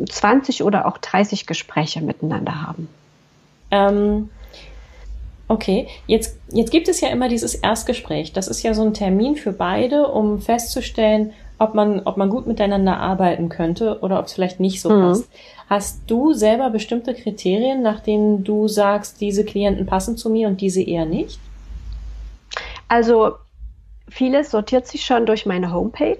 20 0.09 0.63
oder 0.63 0.87
auch 0.87 0.97
30 0.97 1.45
Gespräche 1.45 2.01
miteinander 2.01 2.61
haben. 2.61 2.89
Ähm, 3.71 4.29
Okay, 5.51 5.87
jetzt, 6.05 6.37
jetzt 6.51 6.69
gibt 6.69 6.87
es 6.87 7.01
ja 7.01 7.09
immer 7.09 7.27
dieses 7.27 7.55
Erstgespräch. 7.55 8.33
Das 8.33 8.47
ist 8.47 8.61
ja 8.61 8.75
so 8.75 8.83
ein 8.83 8.93
Termin 8.93 9.35
für 9.35 9.51
beide, 9.51 10.07
um 10.07 10.39
festzustellen, 10.39 11.33
ob 11.57 11.73
man, 11.73 12.01
ob 12.05 12.17
man 12.17 12.29
gut 12.29 12.45
miteinander 12.45 12.97
arbeiten 12.97 13.49
könnte 13.49 13.99
oder 14.01 14.19
ob 14.19 14.27
es 14.27 14.33
vielleicht 14.33 14.59
nicht 14.59 14.79
so 14.79 14.91
mhm. 14.91 15.01
passt. 15.01 15.29
Hast 15.67 16.03
du 16.05 16.33
selber 16.33 16.69
bestimmte 16.69 17.15
Kriterien, 17.15 17.81
nach 17.81 17.99
denen 17.99 18.43
du 18.43 18.67
sagst, 18.67 19.21
diese 19.21 19.43
Klienten 19.43 19.87
passen 19.87 20.17
zu 20.17 20.29
mir 20.29 20.47
und 20.47 20.61
diese 20.61 20.83
eher 20.83 21.05
nicht? 21.05 21.39
Also 22.87 23.31
vieles 24.07 24.51
sortiert 24.51 24.85
sich 24.85 25.03
schon 25.03 25.25
durch 25.25 25.47
meine 25.47 25.73
Homepage 25.73 26.17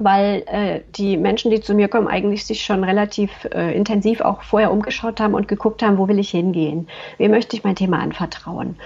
weil 0.00 0.42
äh, 0.46 0.80
die 0.96 1.16
Menschen, 1.16 1.50
die 1.50 1.60
zu 1.60 1.74
mir 1.74 1.88
kommen, 1.88 2.08
eigentlich 2.08 2.44
sich 2.44 2.62
schon 2.62 2.84
relativ 2.84 3.30
äh, 3.52 3.74
intensiv 3.74 4.20
auch 4.20 4.42
vorher 4.42 4.72
umgeschaut 4.72 5.20
haben 5.20 5.34
und 5.34 5.48
geguckt 5.48 5.82
haben, 5.82 5.98
wo 5.98 6.08
will 6.08 6.18
ich 6.18 6.30
hingehen, 6.30 6.88
wem 7.18 7.30
möchte 7.30 7.56
ich 7.56 7.64
mein 7.64 7.76
Thema 7.76 7.98
anvertrauen. 8.00 8.76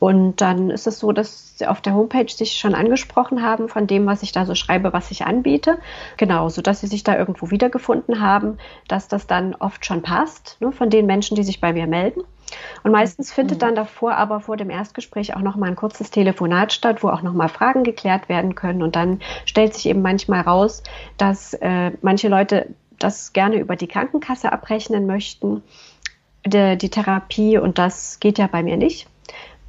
Und 0.00 0.40
dann 0.40 0.70
ist 0.70 0.86
es 0.86 0.98
so, 0.98 1.12
dass 1.12 1.58
sie 1.58 1.66
auf 1.66 1.82
der 1.82 1.94
Homepage 1.94 2.32
sich 2.32 2.52
schon 2.52 2.74
angesprochen 2.74 3.42
haben 3.42 3.68
von 3.68 3.86
dem, 3.86 4.06
was 4.06 4.22
ich 4.22 4.32
da 4.32 4.46
so 4.46 4.54
schreibe, 4.54 4.94
was 4.94 5.10
ich 5.10 5.26
anbiete. 5.26 5.78
Genau, 6.16 6.48
so 6.48 6.62
dass 6.62 6.80
sie 6.80 6.86
sich 6.86 7.04
da 7.04 7.18
irgendwo 7.18 7.50
wiedergefunden 7.50 8.20
haben, 8.20 8.56
dass 8.88 9.08
das 9.08 9.26
dann 9.26 9.54
oft 9.54 9.84
schon 9.84 10.00
passt, 10.00 10.56
ne, 10.60 10.72
von 10.72 10.88
den 10.88 11.04
Menschen, 11.04 11.36
die 11.36 11.42
sich 11.42 11.60
bei 11.60 11.74
mir 11.74 11.86
melden. 11.86 12.22
Und 12.82 12.92
meistens 12.92 13.32
findet 13.32 13.58
mhm. 13.58 13.60
dann 13.60 13.74
davor 13.74 14.16
aber 14.16 14.40
vor 14.40 14.56
dem 14.56 14.70
Erstgespräch 14.70 15.34
auch 15.36 15.40
noch 15.40 15.56
mal 15.56 15.66
ein 15.66 15.76
kurzes 15.76 16.10
Telefonat 16.10 16.72
statt, 16.72 17.02
wo 17.02 17.08
auch 17.08 17.22
noch 17.22 17.34
mal 17.34 17.48
Fragen 17.48 17.84
geklärt 17.84 18.28
werden 18.28 18.54
können. 18.54 18.82
Und 18.82 18.96
dann 18.96 19.20
stellt 19.44 19.74
sich 19.74 19.86
eben 19.86 20.02
manchmal 20.02 20.42
raus, 20.42 20.82
dass 21.16 21.54
äh, 21.54 21.92
manche 22.02 22.28
Leute 22.28 22.68
das 22.98 23.32
gerne 23.32 23.56
über 23.56 23.76
die 23.76 23.88
Krankenkasse 23.88 24.52
abrechnen 24.52 25.06
möchten, 25.06 25.62
die, 26.46 26.76
die 26.76 26.90
Therapie. 26.90 27.58
Und 27.58 27.78
das 27.78 28.20
geht 28.20 28.38
ja 28.38 28.46
bei 28.46 28.62
mir 28.62 28.76
nicht. 28.76 29.08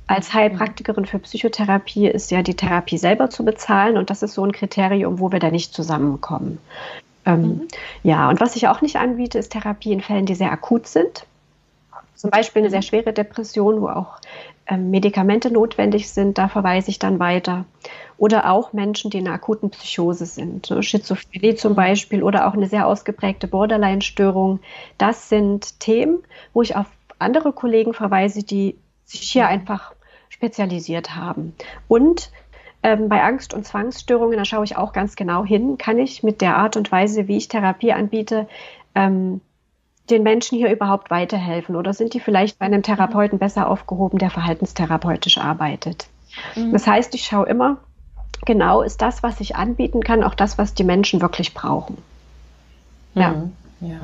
Als 0.07 0.33
mhm. 0.33 0.39
Heilpraktikerin 0.39 1.05
für 1.05 1.19
Psychotherapie 1.19 2.07
ist 2.07 2.31
ja 2.31 2.41
die 2.41 2.55
Therapie 2.55 2.97
selber 2.97 3.29
zu 3.29 3.45
bezahlen 3.45 3.97
und 3.97 4.09
das 4.09 4.23
ist 4.23 4.33
so 4.33 4.43
ein 4.43 4.51
Kriterium, 4.51 5.19
wo 5.19 5.31
wir 5.31 5.39
da 5.39 5.49
nicht 5.49 5.73
zusammenkommen. 5.73 6.59
Ähm, 7.25 7.41
mhm. 7.41 7.67
Ja, 8.03 8.29
und 8.29 8.41
was 8.41 8.55
ich 8.55 8.67
auch 8.67 8.81
nicht 8.81 8.97
anbiete, 8.97 9.37
ist 9.37 9.51
Therapie 9.51 9.93
in 9.93 10.01
Fällen, 10.01 10.25
die 10.25 10.35
sehr 10.35 10.51
akut 10.51 10.87
sind. 10.87 11.25
Zum 12.21 12.29
Beispiel 12.29 12.61
eine 12.61 12.69
sehr 12.69 12.83
schwere 12.83 13.13
Depression, 13.13 13.81
wo 13.81 13.87
auch 13.87 14.19
ähm, 14.67 14.91
Medikamente 14.91 15.49
notwendig 15.49 16.11
sind, 16.11 16.37
da 16.37 16.49
verweise 16.49 16.91
ich 16.91 16.99
dann 16.99 17.17
weiter. 17.17 17.65
Oder 18.15 18.51
auch 18.51 18.73
Menschen, 18.73 19.09
die 19.09 19.17
in 19.17 19.25
einer 19.25 19.33
akuten 19.33 19.71
Psychose 19.71 20.27
sind, 20.27 20.69
ne? 20.69 20.83
Schizophrenie 20.83 21.55
zum 21.55 21.73
Beispiel 21.73 22.21
oder 22.21 22.47
auch 22.47 22.53
eine 22.53 22.67
sehr 22.67 22.85
ausgeprägte 22.85 23.47
Borderline-Störung. 23.47 24.59
Das 24.99 25.29
sind 25.29 25.79
Themen, 25.79 26.19
wo 26.53 26.61
ich 26.61 26.75
auf 26.75 26.85
andere 27.17 27.53
Kollegen 27.53 27.95
verweise, 27.95 28.43
die 28.43 28.77
sich 29.03 29.21
hier 29.21 29.47
einfach 29.47 29.95
spezialisiert 30.29 31.15
haben. 31.15 31.55
Und 31.87 32.29
ähm, 32.83 33.09
bei 33.09 33.23
Angst- 33.23 33.55
und 33.55 33.65
Zwangsstörungen, 33.65 34.37
da 34.37 34.45
schaue 34.45 34.65
ich 34.65 34.77
auch 34.77 34.93
ganz 34.93 35.15
genau 35.15 35.43
hin, 35.43 35.79
kann 35.79 35.97
ich 35.97 36.21
mit 36.21 36.41
der 36.41 36.55
Art 36.55 36.77
und 36.77 36.91
Weise, 36.91 37.27
wie 37.27 37.37
ich 37.37 37.47
Therapie 37.47 37.93
anbiete, 37.93 38.47
ähm, 38.93 39.41
den 40.11 40.23
Menschen 40.23 40.57
hier 40.57 40.71
überhaupt 40.71 41.09
weiterhelfen? 41.09 41.75
Oder 41.75 41.93
sind 41.93 42.13
die 42.13 42.19
vielleicht 42.19 42.59
bei 42.59 42.65
einem 42.65 42.83
Therapeuten 42.83 43.39
besser 43.39 43.69
aufgehoben, 43.69 44.19
der 44.19 44.29
verhaltenstherapeutisch 44.29 45.37
arbeitet? 45.37 46.07
Mhm. 46.55 46.71
Das 46.71 46.85
heißt, 46.87 47.15
ich 47.15 47.23
schaue 47.23 47.47
immer, 47.47 47.77
genau 48.45 48.81
ist 48.81 49.01
das, 49.01 49.23
was 49.23 49.39
ich 49.39 49.55
anbieten 49.55 50.01
kann, 50.01 50.23
auch 50.23 50.35
das, 50.35 50.57
was 50.57 50.73
die 50.73 50.83
Menschen 50.83 51.21
wirklich 51.21 51.53
brauchen. 51.53 51.97
Ja. 53.13 53.31
Mhm. 53.31 53.51
ja. 53.81 53.99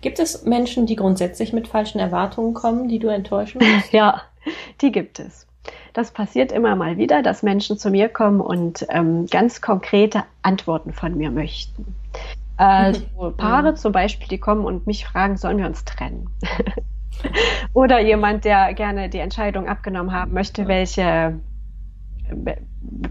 Gibt 0.00 0.18
es 0.18 0.44
Menschen, 0.44 0.86
die 0.86 0.96
grundsätzlich 0.96 1.52
mit 1.52 1.66
falschen 1.66 1.98
Erwartungen 1.98 2.52
kommen, 2.52 2.88
die 2.88 2.98
du 2.98 3.08
enttäuschen 3.08 3.62
musst? 3.64 3.92
ja, 3.92 4.22
die 4.80 4.92
gibt 4.92 5.18
es. 5.18 5.46
Das 5.94 6.10
passiert 6.10 6.52
immer 6.52 6.76
mal 6.76 6.98
wieder, 6.98 7.22
dass 7.22 7.42
Menschen 7.42 7.78
zu 7.78 7.90
mir 7.90 8.08
kommen 8.08 8.40
und 8.40 8.84
ähm, 8.90 9.26
ganz 9.26 9.62
konkrete 9.62 10.24
Antworten 10.42 10.92
von 10.92 11.16
mir 11.16 11.30
möchten. 11.30 11.94
Also 12.56 13.02
Paare 13.36 13.74
zum 13.74 13.92
Beispiel, 13.92 14.28
die 14.28 14.38
kommen 14.38 14.64
und 14.64 14.86
mich 14.86 15.04
fragen, 15.04 15.36
sollen 15.36 15.58
wir 15.58 15.66
uns 15.66 15.84
trennen? 15.84 16.30
Oder 17.72 18.00
jemand, 18.00 18.44
der 18.44 18.74
gerne 18.74 19.08
die 19.08 19.18
Entscheidung 19.18 19.66
abgenommen 19.66 20.12
haben 20.12 20.32
möchte, 20.32 20.68
welche, 20.68 21.40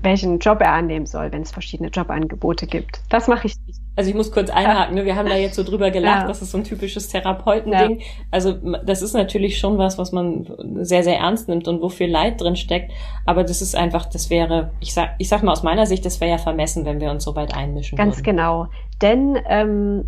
welchen 0.01 0.39
Job 0.39 0.61
er 0.61 0.73
annehmen 0.73 1.05
soll, 1.05 1.31
wenn 1.31 1.41
es 1.41 1.51
verschiedene 1.51 1.89
Jobangebote 1.89 2.67
gibt. 2.67 3.01
Das 3.09 3.27
mache 3.27 3.47
ich 3.47 3.57
nicht. 3.67 3.82
Also 3.95 4.09
ich 4.09 4.15
muss 4.15 4.31
kurz 4.31 4.49
einhaken, 4.49 4.95
ne? 4.95 5.05
wir 5.05 5.15
haben 5.15 5.29
da 5.29 5.35
jetzt 5.35 5.55
so 5.55 5.63
drüber 5.63 5.91
gelacht, 5.91 6.21
ja. 6.21 6.27
das 6.27 6.41
ist 6.41 6.51
so 6.51 6.57
ein 6.57 6.63
typisches 6.63 7.09
Therapeutending. 7.09 7.99
Ja. 7.99 8.05
Also 8.31 8.53
das 8.53 9.03
ist 9.03 9.13
natürlich 9.13 9.59
schon 9.59 9.77
was, 9.77 9.99
was 9.99 10.11
man 10.11 10.47
sehr, 10.81 11.03
sehr 11.03 11.19
ernst 11.19 11.47
nimmt 11.47 11.67
und 11.67 11.81
wo 11.81 11.89
viel 11.89 12.09
Leid 12.09 12.41
drin 12.41 12.55
steckt. 12.55 12.91
Aber 13.25 13.43
das 13.43 13.61
ist 13.61 13.75
einfach, 13.75 14.07
das 14.07 14.31
wäre, 14.31 14.71
ich 14.79 14.93
sag, 14.93 15.11
ich 15.19 15.29
sag 15.29 15.43
mal 15.43 15.51
aus 15.51 15.61
meiner 15.61 15.85
Sicht, 15.85 16.05
das 16.05 16.19
wäre 16.21 16.31
ja 16.31 16.37
vermessen, 16.39 16.85
wenn 16.85 16.99
wir 16.99 17.11
uns 17.11 17.23
so 17.23 17.35
weit 17.35 17.55
einmischen 17.55 17.95
Ganz 17.95 18.17
würden. 18.17 18.23
genau. 18.23 18.67
Denn 19.01 19.37
ähm, 19.47 20.05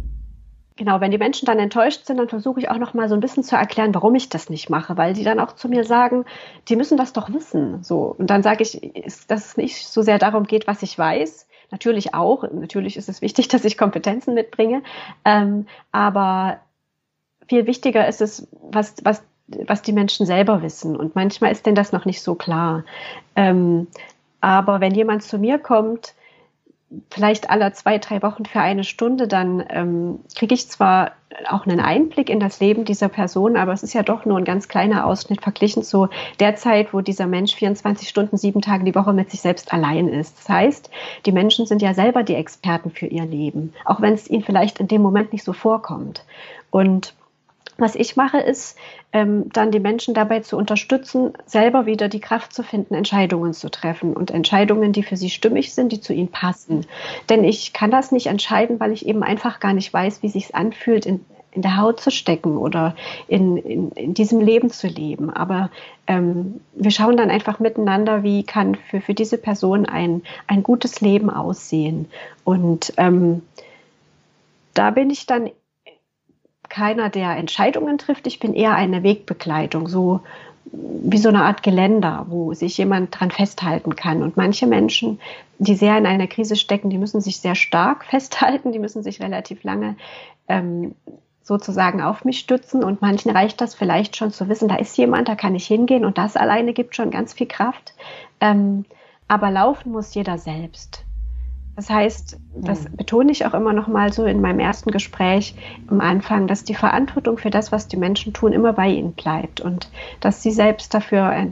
genau, 0.75 0.99
wenn 0.99 1.11
die 1.11 1.19
Menschen 1.19 1.45
dann 1.45 1.59
enttäuscht 1.59 2.05
sind, 2.05 2.17
dann 2.17 2.29
versuche 2.29 2.59
ich 2.59 2.69
auch 2.69 2.79
noch 2.79 2.95
mal 2.95 3.07
so 3.07 3.13
ein 3.13 3.21
bisschen 3.21 3.43
zu 3.43 3.55
erklären, 3.55 3.93
warum 3.93 4.15
ich 4.15 4.29
das 4.29 4.49
nicht 4.49 4.69
mache, 4.69 4.97
weil 4.97 5.13
die 5.13 5.23
dann 5.23 5.39
auch 5.39 5.53
zu 5.53 5.69
mir 5.69 5.83
sagen, 5.83 6.25
die 6.69 6.75
müssen 6.75 6.97
das 6.97 7.13
doch 7.13 7.31
wissen. 7.31 7.83
So 7.83 8.15
und 8.17 8.31
dann 8.31 8.41
sage 8.41 8.63
ich, 8.63 8.81
dass 9.27 9.45
es 9.45 9.57
nicht 9.57 9.87
so 9.87 10.01
sehr 10.01 10.17
darum 10.17 10.45
geht, 10.45 10.65
was 10.65 10.81
ich 10.81 10.97
weiß, 10.97 11.47
Natürlich 11.71 12.13
auch, 12.13 12.43
natürlich 12.51 12.97
ist 12.97 13.09
es 13.09 13.21
wichtig, 13.21 13.47
dass 13.49 13.65
ich 13.65 13.77
Kompetenzen 13.77 14.33
mitbringe, 14.33 14.83
ähm, 15.23 15.67
aber 15.91 16.59
viel 17.47 17.67
wichtiger 17.67 18.07
ist 18.07 18.21
es, 18.21 18.47
was, 18.61 18.95
was, 19.03 19.23
was 19.47 19.81
die 19.81 19.93
Menschen 19.93 20.25
selber 20.25 20.61
wissen. 20.61 20.95
Und 20.95 21.15
manchmal 21.15 21.51
ist 21.51 21.65
denn 21.65 21.75
das 21.75 21.91
noch 21.91 22.05
nicht 22.05 22.21
so 22.21 22.35
klar. 22.35 22.83
Ähm, 23.35 23.87
aber 24.41 24.79
wenn 24.79 24.93
jemand 24.93 25.23
zu 25.23 25.37
mir 25.37 25.59
kommt, 25.59 26.15
vielleicht 27.09 27.49
alle 27.49 27.71
zwei, 27.73 27.97
drei 27.97 28.21
Wochen 28.21 28.45
für 28.45 28.59
eine 28.59 28.83
Stunde, 28.83 29.27
dann 29.27 29.63
ähm, 29.69 30.19
kriege 30.35 30.53
ich 30.53 30.69
zwar 30.69 31.13
auch 31.49 31.65
einen 31.65 31.79
Einblick 31.79 32.29
in 32.29 32.39
das 32.39 32.59
Leben 32.59 32.85
dieser 32.85 33.09
Person, 33.09 33.57
aber 33.57 33.73
es 33.73 33.83
ist 33.83 33.93
ja 33.93 34.03
doch 34.03 34.25
nur 34.25 34.37
ein 34.37 34.45
ganz 34.45 34.67
kleiner 34.67 35.05
Ausschnitt 35.05 35.41
verglichen 35.41 35.83
zu 35.83 36.07
der 36.39 36.55
Zeit, 36.55 36.93
wo 36.93 37.01
dieser 37.01 37.27
Mensch 37.27 37.55
24 37.55 38.07
Stunden, 38.07 38.37
sieben 38.37 38.61
Tage 38.61 38.85
die 38.85 38.95
Woche 38.95 39.13
mit 39.13 39.31
sich 39.31 39.41
selbst 39.41 39.73
allein 39.73 40.07
ist. 40.07 40.37
Das 40.39 40.49
heißt, 40.49 40.89
die 41.25 41.31
Menschen 41.31 41.65
sind 41.65 41.81
ja 41.81 41.93
selber 41.93 42.23
die 42.23 42.35
Experten 42.35 42.91
für 42.91 43.07
ihr 43.07 43.25
Leben, 43.25 43.73
auch 43.83 44.01
wenn 44.01 44.13
es 44.13 44.29
ihnen 44.29 44.43
vielleicht 44.43 44.79
in 44.79 44.87
dem 44.87 45.01
Moment 45.01 45.33
nicht 45.33 45.43
so 45.43 45.53
vorkommt. 45.53 46.23
Und 46.69 47.13
was 47.77 47.95
ich 47.95 48.15
mache, 48.15 48.39
ist 48.39 48.77
ähm, 49.11 49.49
dann 49.51 49.71
die 49.71 49.79
Menschen 49.79 50.13
dabei 50.13 50.39
zu 50.39 50.57
unterstützen, 50.57 51.33
selber 51.45 51.85
wieder 51.85 52.07
die 52.07 52.19
Kraft 52.19 52.53
zu 52.53 52.63
finden, 52.63 52.93
Entscheidungen 52.93 53.53
zu 53.53 53.69
treffen 53.69 54.13
und 54.13 54.31
Entscheidungen, 54.31 54.93
die 54.93 55.03
für 55.03 55.17
sie 55.17 55.29
stimmig 55.29 55.73
sind, 55.73 55.91
die 55.91 55.99
zu 55.99 56.13
ihnen 56.13 56.29
passen. 56.29 56.85
Denn 57.29 57.43
ich 57.43 57.73
kann 57.73 57.91
das 57.91 58.11
nicht 58.11 58.27
entscheiden, 58.27 58.79
weil 58.79 58.91
ich 58.91 59.05
eben 59.05 59.23
einfach 59.23 59.59
gar 59.59 59.73
nicht 59.73 59.93
weiß, 59.93 60.23
wie 60.23 60.29
sich 60.29 60.55
anfühlt, 60.55 61.05
in, 61.05 61.25
in 61.51 61.61
der 61.61 61.77
Haut 61.77 61.99
zu 61.99 62.11
stecken 62.11 62.57
oder 62.57 62.95
in, 63.27 63.57
in, 63.57 63.91
in 63.91 64.13
diesem 64.13 64.39
Leben 64.39 64.69
zu 64.69 64.87
leben. 64.87 65.29
Aber 65.29 65.69
ähm, 66.07 66.61
wir 66.73 66.91
schauen 66.91 67.17
dann 67.17 67.29
einfach 67.29 67.59
miteinander, 67.59 68.23
wie 68.23 68.43
kann 68.43 68.75
für, 68.75 69.01
für 69.01 69.13
diese 69.13 69.37
Person 69.37 69.85
ein, 69.85 70.21
ein 70.47 70.63
gutes 70.63 71.01
Leben 71.01 71.29
aussehen. 71.29 72.07
Und 72.45 72.93
ähm, 72.97 73.41
da 74.73 74.91
bin 74.91 75.09
ich 75.09 75.25
dann 75.25 75.49
keiner, 76.75 77.09
der 77.09 77.37
Entscheidungen 77.37 77.97
trifft. 77.97 78.27
Ich 78.27 78.39
bin 78.39 78.53
eher 78.53 78.75
eine 78.75 79.01
Wegbegleitung, 79.01 79.87
so 79.87 80.19
wie 80.73 81.17
so 81.17 81.29
eine 81.29 81.43
Art 81.43 81.63
Geländer, 81.63 82.25
wo 82.27 82.53
sich 82.53 82.77
jemand 82.77 83.17
dran 83.17 83.31
festhalten 83.31 83.95
kann. 83.95 84.21
Und 84.21 84.35
manche 84.35 84.67
Menschen, 84.67 85.21
die 85.57 85.75
sehr 85.75 85.97
in 85.97 86.05
einer 86.05 86.27
Krise 86.27 86.57
stecken, 86.57 86.89
die 86.89 86.97
müssen 86.97 87.21
sich 87.21 87.37
sehr 87.37 87.55
stark 87.55 88.03
festhalten, 88.09 88.73
die 88.73 88.79
müssen 88.79 89.03
sich 89.03 89.21
relativ 89.21 89.63
lange 89.63 89.95
ähm, 90.49 90.95
sozusagen 91.43 92.01
auf 92.01 92.25
mich 92.25 92.39
stützen. 92.39 92.83
Und 92.83 93.01
manchen 93.01 93.31
reicht 93.31 93.61
das 93.61 93.73
vielleicht 93.73 94.17
schon 94.17 94.31
zu 94.31 94.49
wissen, 94.49 94.67
da 94.67 94.75
ist 94.75 94.97
jemand, 94.97 95.29
da 95.29 95.35
kann 95.35 95.55
ich 95.55 95.65
hingehen 95.65 96.03
und 96.03 96.17
das 96.17 96.35
alleine 96.35 96.73
gibt 96.73 96.97
schon 96.97 97.09
ganz 97.09 97.31
viel 97.31 97.47
Kraft. 97.47 97.93
Ähm, 98.41 98.83
aber 99.29 99.49
laufen 99.49 99.93
muss 99.93 100.13
jeder 100.13 100.37
selbst. 100.37 101.04
Das 101.75 101.89
heißt, 101.89 102.37
das 102.55 102.83
mhm. 102.83 102.95
betone 102.95 103.31
ich 103.31 103.45
auch 103.45 103.53
immer 103.53 103.73
noch 103.73 103.87
mal 103.87 104.13
so 104.13 104.25
in 104.25 104.41
meinem 104.41 104.59
ersten 104.59 104.91
Gespräch 104.91 105.55
am 105.87 105.99
Anfang, 105.99 106.47
dass 106.47 106.63
die 106.63 106.75
Verantwortung 106.75 107.37
für 107.37 107.49
das, 107.49 107.71
was 107.71 107.87
die 107.87 107.97
Menschen 107.97 108.33
tun, 108.33 108.53
immer 108.53 108.73
bei 108.73 108.87
ihnen 108.87 109.13
bleibt 109.13 109.59
und 109.59 109.89
dass 110.21 110.41
sie 110.41 110.51
selbst 110.51 110.93
dafür 110.93 111.47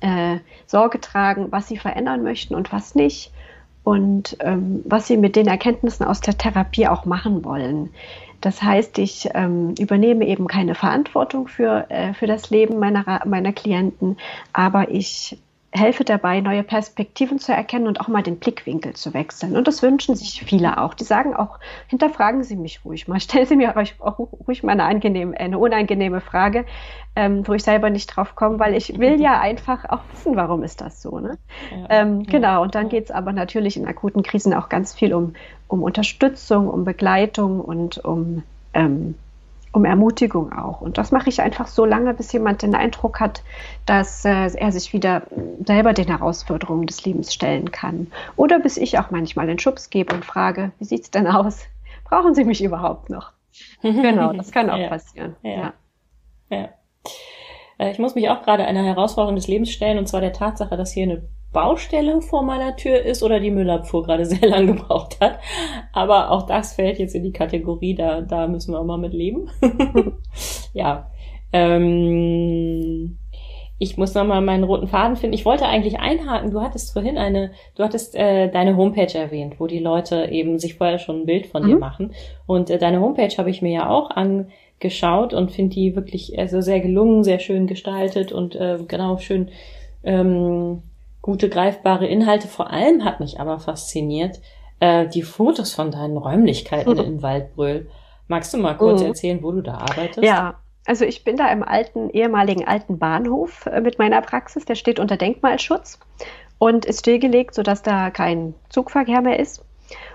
äh, 0.00 0.38
Sorge 0.66 1.00
tragen, 1.00 1.52
was 1.52 1.68
sie 1.68 1.76
verändern 1.76 2.22
möchten 2.22 2.54
und 2.54 2.72
was 2.72 2.94
nicht 2.94 3.32
und 3.84 4.36
ähm, 4.40 4.82
was 4.84 5.06
sie 5.06 5.16
mit 5.16 5.36
den 5.36 5.46
Erkenntnissen 5.46 6.04
aus 6.04 6.20
der 6.20 6.36
Therapie 6.36 6.88
auch 6.88 7.04
machen 7.04 7.44
wollen. 7.44 7.90
Das 8.40 8.62
heißt, 8.62 8.98
ich 8.98 9.28
ähm, 9.34 9.74
übernehme 9.78 10.26
eben 10.26 10.46
keine 10.48 10.74
Verantwortung 10.74 11.46
für, 11.46 11.86
äh, 11.90 12.14
für 12.14 12.26
das 12.26 12.50
Leben 12.50 12.78
meiner, 12.78 13.20
meiner 13.26 13.52
Klienten, 13.52 14.16
aber 14.52 14.90
ich 14.90 15.38
helfe 15.72 16.02
dabei, 16.04 16.40
neue 16.40 16.64
Perspektiven 16.64 17.38
zu 17.38 17.52
erkennen 17.52 17.86
und 17.86 18.00
auch 18.00 18.08
mal 18.08 18.22
den 18.22 18.38
Blickwinkel 18.38 18.94
zu 18.94 19.14
wechseln. 19.14 19.56
Und 19.56 19.68
das 19.68 19.82
wünschen 19.82 20.16
sich 20.16 20.42
viele 20.42 20.78
auch. 20.78 20.94
Die 20.94 21.04
sagen 21.04 21.34
auch, 21.34 21.60
hinterfragen 21.86 22.42
Sie 22.42 22.56
mich 22.56 22.84
ruhig 22.84 23.06
mal, 23.06 23.20
stellen 23.20 23.46
Sie 23.46 23.56
mir 23.56 23.76
auch 23.76 24.18
ruhig 24.46 24.62
mal 24.64 24.72
eine, 24.72 24.84
angenehme, 24.84 25.38
eine 25.38 25.58
unangenehme 25.58 26.20
Frage, 26.20 26.64
ähm, 27.14 27.46
wo 27.46 27.54
ich 27.54 27.62
selber 27.62 27.88
nicht 27.88 28.06
drauf 28.08 28.34
komme, 28.34 28.58
weil 28.58 28.74
ich 28.74 28.98
will 28.98 29.20
ja 29.20 29.40
einfach 29.40 29.84
auch 29.88 30.00
wissen, 30.12 30.34
warum 30.34 30.64
ist 30.64 30.80
das 30.80 31.02
so. 31.02 31.20
Ne? 31.20 31.38
Ja, 31.70 31.86
ähm, 31.88 32.24
genau, 32.24 32.62
und 32.62 32.74
dann 32.74 32.88
geht 32.88 33.04
es 33.04 33.10
aber 33.12 33.32
natürlich 33.32 33.76
in 33.76 33.86
akuten 33.86 34.24
Krisen 34.24 34.54
auch 34.54 34.68
ganz 34.68 34.92
viel 34.94 35.14
um, 35.14 35.34
um 35.68 35.82
Unterstützung, 35.82 36.68
um 36.68 36.84
Begleitung 36.84 37.60
und 37.60 37.98
um 38.04 38.42
ähm, 38.74 39.14
um 39.72 39.84
Ermutigung 39.84 40.52
auch. 40.52 40.80
Und 40.80 40.98
das 40.98 41.12
mache 41.12 41.28
ich 41.28 41.40
einfach 41.40 41.66
so 41.66 41.84
lange, 41.84 42.14
bis 42.14 42.32
jemand 42.32 42.62
den 42.62 42.74
Eindruck 42.74 43.20
hat, 43.20 43.42
dass 43.86 44.24
äh, 44.24 44.50
er 44.54 44.72
sich 44.72 44.92
wieder 44.92 45.22
selber 45.64 45.92
den 45.92 46.08
Herausforderungen 46.08 46.86
des 46.86 47.04
Lebens 47.04 47.32
stellen 47.32 47.70
kann. 47.70 48.08
Oder 48.36 48.58
bis 48.58 48.76
ich 48.76 48.98
auch 48.98 49.10
manchmal 49.10 49.46
den 49.46 49.58
Schubs 49.58 49.90
gebe 49.90 50.14
und 50.14 50.24
frage, 50.24 50.72
wie 50.78 50.84
sieht's 50.84 51.10
denn 51.10 51.26
aus? 51.26 51.66
Brauchen 52.04 52.34
Sie 52.34 52.44
mich 52.44 52.62
überhaupt 52.62 53.10
noch? 53.10 53.32
genau, 53.82 54.32
das 54.32 54.50
kann 54.50 54.70
auch 54.70 54.78
ja. 54.78 54.88
passieren. 54.88 55.36
Ja. 55.42 55.50
ja. 55.50 55.72
ja. 56.50 56.68
Äh, 57.78 57.92
ich 57.92 57.98
muss 57.98 58.14
mich 58.14 58.28
auch 58.28 58.42
gerade 58.42 58.64
einer 58.64 58.82
Herausforderung 58.82 59.36
des 59.36 59.48
Lebens 59.48 59.70
stellen, 59.70 59.98
und 59.98 60.08
zwar 60.08 60.20
der 60.20 60.32
Tatsache, 60.32 60.76
dass 60.76 60.92
hier 60.92 61.04
eine 61.04 61.22
Baustelle 61.52 62.20
vor 62.20 62.42
meiner 62.42 62.76
Tür 62.76 63.02
ist 63.02 63.22
oder 63.22 63.40
die 63.40 63.50
Müllabfuhr 63.50 64.04
gerade 64.04 64.24
sehr 64.26 64.48
lang 64.48 64.66
gebraucht 64.66 65.20
hat. 65.20 65.38
Aber 65.92 66.30
auch 66.30 66.46
das 66.46 66.74
fällt 66.74 66.98
jetzt 66.98 67.14
in 67.14 67.24
die 67.24 67.32
Kategorie, 67.32 67.94
da, 67.94 68.20
da 68.20 68.46
müssen 68.46 68.72
wir 68.72 68.80
auch 68.80 68.84
mal 68.84 68.98
mit 68.98 69.12
leben. 69.12 69.50
ja. 70.72 71.10
Ähm, 71.52 73.18
ich 73.82 73.96
muss 73.96 74.14
nochmal 74.14 74.42
meinen 74.42 74.64
roten 74.64 74.88
Faden 74.88 75.16
finden. 75.16 75.34
Ich 75.34 75.46
wollte 75.46 75.66
eigentlich 75.66 75.98
einhaken. 75.98 76.50
Du 76.50 76.60
hattest 76.60 76.92
vorhin 76.92 77.16
eine, 77.16 77.52
du 77.76 77.82
hattest 77.82 78.14
äh, 78.14 78.50
deine 78.50 78.76
Homepage 78.76 79.18
erwähnt, 79.18 79.54
wo 79.58 79.66
die 79.66 79.78
Leute 79.78 80.28
eben 80.30 80.58
sich 80.58 80.74
vorher 80.74 80.98
schon 80.98 81.22
ein 81.22 81.26
Bild 81.26 81.46
von 81.46 81.62
mhm. 81.62 81.66
dir 81.66 81.78
machen. 81.78 82.12
Und 82.46 82.68
äh, 82.68 82.76
deine 82.76 83.00
Homepage 83.00 83.34
habe 83.38 83.48
ich 83.48 83.62
mir 83.62 83.72
ja 83.72 83.88
auch 83.88 84.10
angeschaut 84.10 85.32
und 85.32 85.50
finde 85.50 85.74
die 85.74 85.96
wirklich 85.96 86.38
also 86.38 86.60
sehr 86.60 86.80
gelungen, 86.80 87.24
sehr 87.24 87.38
schön 87.38 87.66
gestaltet 87.66 88.32
und 88.32 88.54
äh, 88.54 88.78
genau 88.86 89.16
schön 89.16 89.48
ähm, 90.04 90.82
gute 91.22 91.48
greifbare 91.48 92.06
Inhalte. 92.06 92.48
Vor 92.48 92.70
allem 92.70 93.04
hat 93.04 93.20
mich 93.20 93.40
aber 93.40 93.58
fasziniert 93.58 94.40
äh, 94.80 95.06
die 95.06 95.22
Fotos 95.22 95.72
von 95.72 95.90
deinen 95.90 96.16
Räumlichkeiten 96.16 96.94
mhm. 96.94 97.00
in 97.00 97.22
Waldbröl. 97.22 97.88
Magst 98.28 98.54
du 98.54 98.58
mal 98.58 98.76
kurz 98.76 99.00
mhm. 99.00 99.08
erzählen, 99.08 99.42
wo 99.42 99.52
du 99.52 99.60
da 99.60 99.78
arbeitest? 99.78 100.22
Ja, 100.22 100.60
also 100.86 101.04
ich 101.04 101.24
bin 101.24 101.36
da 101.36 101.48
im 101.48 101.62
alten, 101.62 102.10
ehemaligen 102.10 102.66
alten 102.66 102.98
Bahnhof 102.98 103.66
äh, 103.66 103.80
mit 103.80 103.98
meiner 103.98 104.20
Praxis. 104.22 104.64
Der 104.64 104.74
steht 104.74 104.98
unter 104.98 105.16
Denkmalschutz 105.16 105.98
und 106.58 106.84
ist 106.84 107.00
stillgelegt, 107.00 107.54
sodass 107.54 107.82
da 107.82 108.10
kein 108.10 108.54
Zugverkehr 108.68 109.20
mehr 109.20 109.38
ist. 109.38 109.64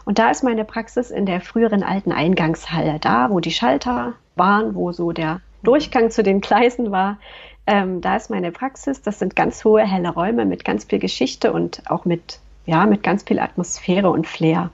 Und 0.05 0.19
da 0.19 0.29
ist 0.31 0.43
meine 0.43 0.63
Praxis 0.63 1.11
in 1.11 1.25
der 1.25 1.41
früheren 1.41 1.83
alten 1.83 2.11
Eingangshalle, 2.11 2.99
da 2.99 3.29
wo 3.29 3.39
die 3.39 3.51
Schalter 3.51 4.13
waren, 4.35 4.75
wo 4.75 4.91
so 4.91 5.11
der 5.11 5.41
Durchgang 5.63 6.11
zu 6.11 6.23
den 6.23 6.41
Gleisen 6.41 6.91
war. 6.91 7.17
Ähm, 7.67 8.01
da 8.01 8.15
ist 8.15 8.29
meine 8.29 8.51
Praxis. 8.51 9.01
Das 9.01 9.19
sind 9.19 9.35
ganz 9.35 9.63
hohe, 9.65 9.85
helle 9.85 10.09
Räume 10.09 10.45
mit 10.45 10.63
ganz 10.65 10.85
viel 10.85 10.99
Geschichte 10.99 11.51
und 11.51 11.81
auch 11.89 12.05
mit, 12.05 12.39
ja, 12.65 12.85
mit 12.85 13.03
ganz 13.03 13.23
viel 13.23 13.39
Atmosphäre 13.39 14.09
und 14.09 14.27
Flair. 14.27 14.69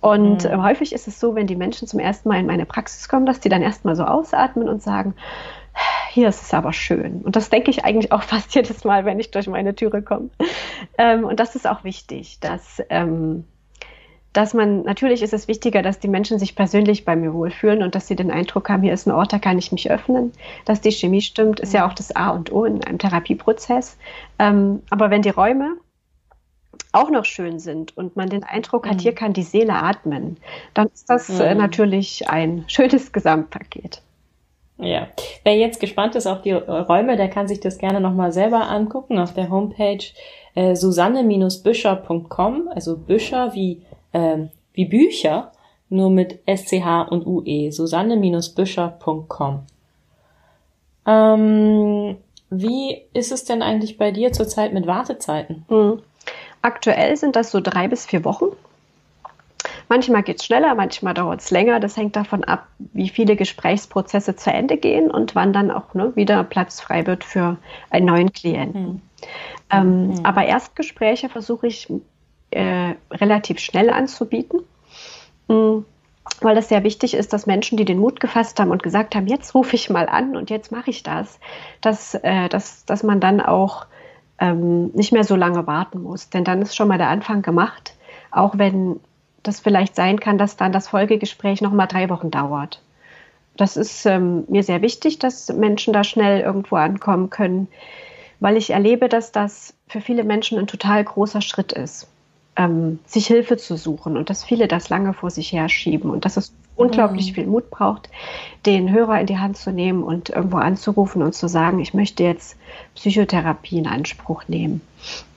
Und 0.00 0.44
mhm. 0.44 0.50
äh, 0.50 0.56
häufig 0.56 0.92
ist 0.92 1.08
es 1.08 1.20
so, 1.20 1.34
wenn 1.34 1.46
die 1.46 1.56
Menschen 1.56 1.86
zum 1.86 2.00
ersten 2.00 2.28
Mal 2.28 2.40
in 2.40 2.46
meine 2.46 2.66
Praxis 2.66 3.08
kommen, 3.08 3.26
dass 3.26 3.40
die 3.40 3.48
dann 3.48 3.62
erstmal 3.62 3.96
so 3.96 4.04
ausatmen 4.04 4.68
und 4.68 4.82
sagen, 4.82 5.14
hier 6.10 6.28
ist 6.28 6.42
es 6.42 6.54
aber 6.54 6.72
schön. 6.72 7.22
Und 7.22 7.36
das 7.36 7.50
denke 7.50 7.70
ich 7.70 7.84
eigentlich 7.84 8.12
auch 8.12 8.22
fast 8.24 8.54
jedes 8.54 8.84
Mal, 8.84 9.04
wenn 9.04 9.20
ich 9.20 9.30
durch 9.30 9.46
meine 9.46 9.74
Türe 9.74 10.02
komme. 10.02 10.30
Ähm, 10.98 11.24
und 11.24 11.38
das 11.38 11.54
ist 11.54 11.68
auch 11.68 11.84
wichtig, 11.84 12.40
dass 12.40 12.82
ähm, 12.88 13.44
dass 14.32 14.54
man, 14.54 14.82
natürlich 14.82 15.22
ist 15.22 15.32
es 15.32 15.48
wichtiger, 15.48 15.82
dass 15.82 15.98
die 15.98 16.08
Menschen 16.08 16.38
sich 16.38 16.54
persönlich 16.54 17.04
bei 17.04 17.16
mir 17.16 17.34
wohlfühlen 17.34 17.82
und 17.82 17.94
dass 17.94 18.06
sie 18.06 18.16
den 18.16 18.30
Eindruck 18.30 18.68
haben, 18.68 18.82
hier 18.82 18.92
ist 18.92 19.06
ein 19.06 19.12
Ort, 19.12 19.32
da 19.32 19.38
kann 19.38 19.58
ich 19.58 19.72
mich 19.72 19.90
öffnen, 19.90 20.32
dass 20.64 20.80
die 20.80 20.92
Chemie 20.92 21.20
stimmt, 21.20 21.58
ist 21.60 21.74
ja 21.74 21.88
auch 21.88 21.94
das 21.94 22.14
A 22.14 22.30
und 22.30 22.52
O 22.52 22.64
in 22.64 22.84
einem 22.84 22.98
Therapieprozess. 22.98 23.98
Ähm, 24.38 24.82
aber 24.90 25.10
wenn 25.10 25.22
die 25.22 25.30
Räume 25.30 25.76
auch 26.92 27.10
noch 27.10 27.24
schön 27.24 27.58
sind 27.58 27.96
und 27.96 28.16
man 28.16 28.28
den 28.28 28.44
Eindruck 28.44 28.86
hat, 28.86 28.96
mhm. 28.96 29.00
hier 29.00 29.14
kann 29.14 29.32
die 29.32 29.42
Seele 29.42 29.74
atmen, 29.74 30.36
dann 30.74 30.88
ist 30.88 31.10
das 31.10 31.28
äh, 31.40 31.54
mhm. 31.54 31.60
natürlich 31.60 32.28
ein 32.28 32.64
schönes 32.68 33.12
Gesamtpaket. 33.12 34.02
Ja, 34.78 35.08
wer 35.44 35.56
jetzt 35.56 35.78
gespannt 35.78 36.14
ist 36.14 36.26
auf 36.26 36.40
die 36.40 36.52
Räume, 36.52 37.16
der 37.16 37.28
kann 37.28 37.46
sich 37.48 37.60
das 37.60 37.76
gerne 37.76 38.00
nochmal 38.00 38.32
selber 38.32 38.70
angucken 38.70 39.18
auf 39.18 39.34
der 39.34 39.50
Homepage 39.50 40.02
äh, 40.54 40.74
susanne-büscher.com, 40.74 42.70
also 42.74 42.96
Büscher 42.96 43.52
wie 43.54 43.82
ähm, 44.12 44.50
wie 44.72 44.84
Bücher, 44.86 45.52
nur 45.88 46.10
mit 46.10 46.40
SCH 46.46 47.08
und 47.10 47.26
UE, 47.26 47.70
susanne-büscher.com. 47.72 49.62
Ähm, 51.06 52.16
wie 52.50 53.02
ist 53.12 53.32
es 53.32 53.44
denn 53.44 53.62
eigentlich 53.62 53.98
bei 53.98 54.10
dir 54.10 54.32
zurzeit 54.32 54.72
mit 54.72 54.86
Wartezeiten? 54.86 55.64
Mhm. 55.68 56.02
Aktuell 56.62 57.16
sind 57.16 57.36
das 57.36 57.50
so 57.50 57.60
drei 57.60 57.88
bis 57.88 58.06
vier 58.06 58.24
Wochen. 58.24 58.46
Manchmal 59.88 60.22
geht 60.22 60.38
es 60.38 60.46
schneller, 60.46 60.74
manchmal 60.76 61.14
dauert 61.14 61.40
es 61.40 61.50
länger. 61.50 61.80
Das 61.80 61.96
hängt 61.96 62.14
davon 62.14 62.44
ab, 62.44 62.68
wie 62.78 63.08
viele 63.08 63.34
Gesprächsprozesse 63.34 64.36
zu 64.36 64.52
Ende 64.52 64.76
gehen 64.76 65.10
und 65.10 65.34
wann 65.34 65.52
dann 65.52 65.70
auch 65.70 65.94
ne, 65.94 66.14
wieder 66.14 66.44
Platz 66.44 66.80
frei 66.80 67.06
wird 67.06 67.24
für 67.24 67.56
einen 67.90 68.06
neuen 68.06 68.32
Klienten. 68.32 68.84
Hm. 68.84 69.02
Ähm, 69.70 70.16
hm. 70.16 70.26
Aber 70.26 70.44
Erstgespräche 70.44 71.28
versuche 71.28 71.66
ich 71.66 71.88
äh, 72.50 72.94
relativ 73.10 73.58
schnell 73.58 73.90
anzubieten. 73.90 74.60
Mhm 75.48 75.84
weil 76.40 76.54
das 76.54 76.68
sehr 76.68 76.84
wichtig 76.84 77.14
ist, 77.14 77.32
dass 77.32 77.46
Menschen, 77.46 77.76
die 77.76 77.84
den 77.84 77.98
Mut 77.98 78.20
gefasst 78.20 78.60
haben 78.60 78.70
und 78.70 78.82
gesagt 78.82 79.14
haben, 79.14 79.26
jetzt 79.26 79.54
rufe 79.54 79.76
ich 79.76 79.90
mal 79.90 80.08
an 80.08 80.36
und 80.36 80.50
jetzt 80.50 80.72
mache 80.72 80.90
ich 80.90 81.02
das, 81.02 81.38
dass, 81.80 82.14
äh, 82.14 82.48
dass, 82.48 82.84
dass 82.86 83.02
man 83.02 83.20
dann 83.20 83.40
auch 83.40 83.86
ähm, 84.38 84.90
nicht 84.94 85.12
mehr 85.12 85.24
so 85.24 85.36
lange 85.36 85.66
warten 85.66 86.02
muss. 86.02 86.30
Denn 86.30 86.44
dann 86.44 86.62
ist 86.62 86.76
schon 86.76 86.88
mal 86.88 86.98
der 86.98 87.08
Anfang 87.08 87.42
gemacht. 87.42 87.94
Auch 88.30 88.56
wenn 88.58 89.00
das 89.42 89.60
vielleicht 89.60 89.96
sein 89.96 90.20
kann, 90.20 90.38
dass 90.38 90.56
dann 90.56 90.72
das 90.72 90.88
Folgegespräch 90.88 91.60
nochmal 91.60 91.88
drei 91.88 92.08
Wochen 92.08 92.30
dauert. 92.30 92.82
Das 93.56 93.76
ist 93.76 94.06
ähm, 94.06 94.44
mir 94.48 94.62
sehr 94.62 94.80
wichtig, 94.80 95.18
dass 95.18 95.52
Menschen 95.52 95.92
da 95.92 96.04
schnell 96.04 96.40
irgendwo 96.40 96.76
ankommen 96.76 97.28
können, 97.28 97.68
weil 98.38 98.56
ich 98.56 98.70
erlebe, 98.70 99.08
dass 99.08 99.32
das 99.32 99.74
für 99.88 100.00
viele 100.00 100.24
Menschen 100.24 100.58
ein 100.58 100.66
total 100.66 101.04
großer 101.04 101.42
Schritt 101.42 101.72
ist, 101.72 102.08
ähm, 102.60 102.98
sich 103.06 103.26
Hilfe 103.26 103.56
zu 103.56 103.76
suchen 103.76 104.18
und 104.18 104.28
dass 104.28 104.44
viele 104.44 104.68
das 104.68 104.90
lange 104.90 105.14
vor 105.14 105.30
sich 105.30 105.52
herschieben 105.52 106.10
und 106.10 106.26
dass 106.26 106.36
es 106.36 106.52
unglaublich 106.76 107.30
mhm. 107.30 107.34
viel 107.34 107.46
Mut 107.46 107.70
braucht, 107.70 108.10
den 108.66 108.90
Hörer 108.90 109.18
in 109.20 109.26
die 109.26 109.38
Hand 109.38 109.56
zu 109.56 109.72
nehmen 109.72 110.02
und 110.02 110.28
irgendwo 110.28 110.58
anzurufen 110.58 111.22
und 111.22 111.34
zu 111.34 111.48
sagen, 111.48 111.80
ich 111.80 111.94
möchte 111.94 112.22
jetzt 112.22 112.58
Psychotherapie 112.94 113.78
in 113.78 113.86
Anspruch 113.86 114.44
nehmen. 114.46 114.82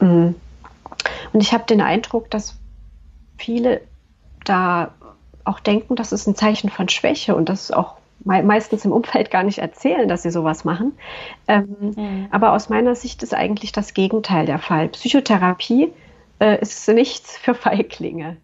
Mhm. 0.02 0.36
Und 1.32 1.42
ich 1.42 1.54
habe 1.54 1.64
den 1.66 1.80
Eindruck, 1.80 2.30
dass 2.30 2.58
viele 3.38 3.82
da 4.44 4.92
auch 5.46 5.62
denken, 5.62 5.96
das 5.96 6.12
ist 6.12 6.28
ein 6.28 6.36
Zeichen 6.36 6.70
von 6.70 6.90
Schwäche 6.90 7.36
und 7.36 7.48
das 7.48 7.72
auch 7.72 7.96
meistens 8.26 8.86
im 8.86 8.92
Umfeld 8.92 9.32
gar 9.32 9.44
nicht 9.44 9.60
erzählen, 9.60 10.08
dass 10.08 10.24
sie 10.24 10.32
sowas 10.32 10.66
machen. 10.66 10.94
Ähm, 11.48 11.76
mhm. 11.80 12.28
Aber 12.32 12.54
aus 12.54 12.70
meiner 12.70 12.96
Sicht 12.96 13.24
ist 13.24 13.34
eigentlich 13.34 13.72
das 13.72 13.94
Gegenteil 13.94 14.46
der 14.46 14.60
Fall. 14.60 14.90
Psychotherapie 14.90 15.92
äh, 16.40 16.62
ist 16.62 16.88
nichts 16.90 17.38
für 17.38 17.54
Feiglinge. 17.56 18.38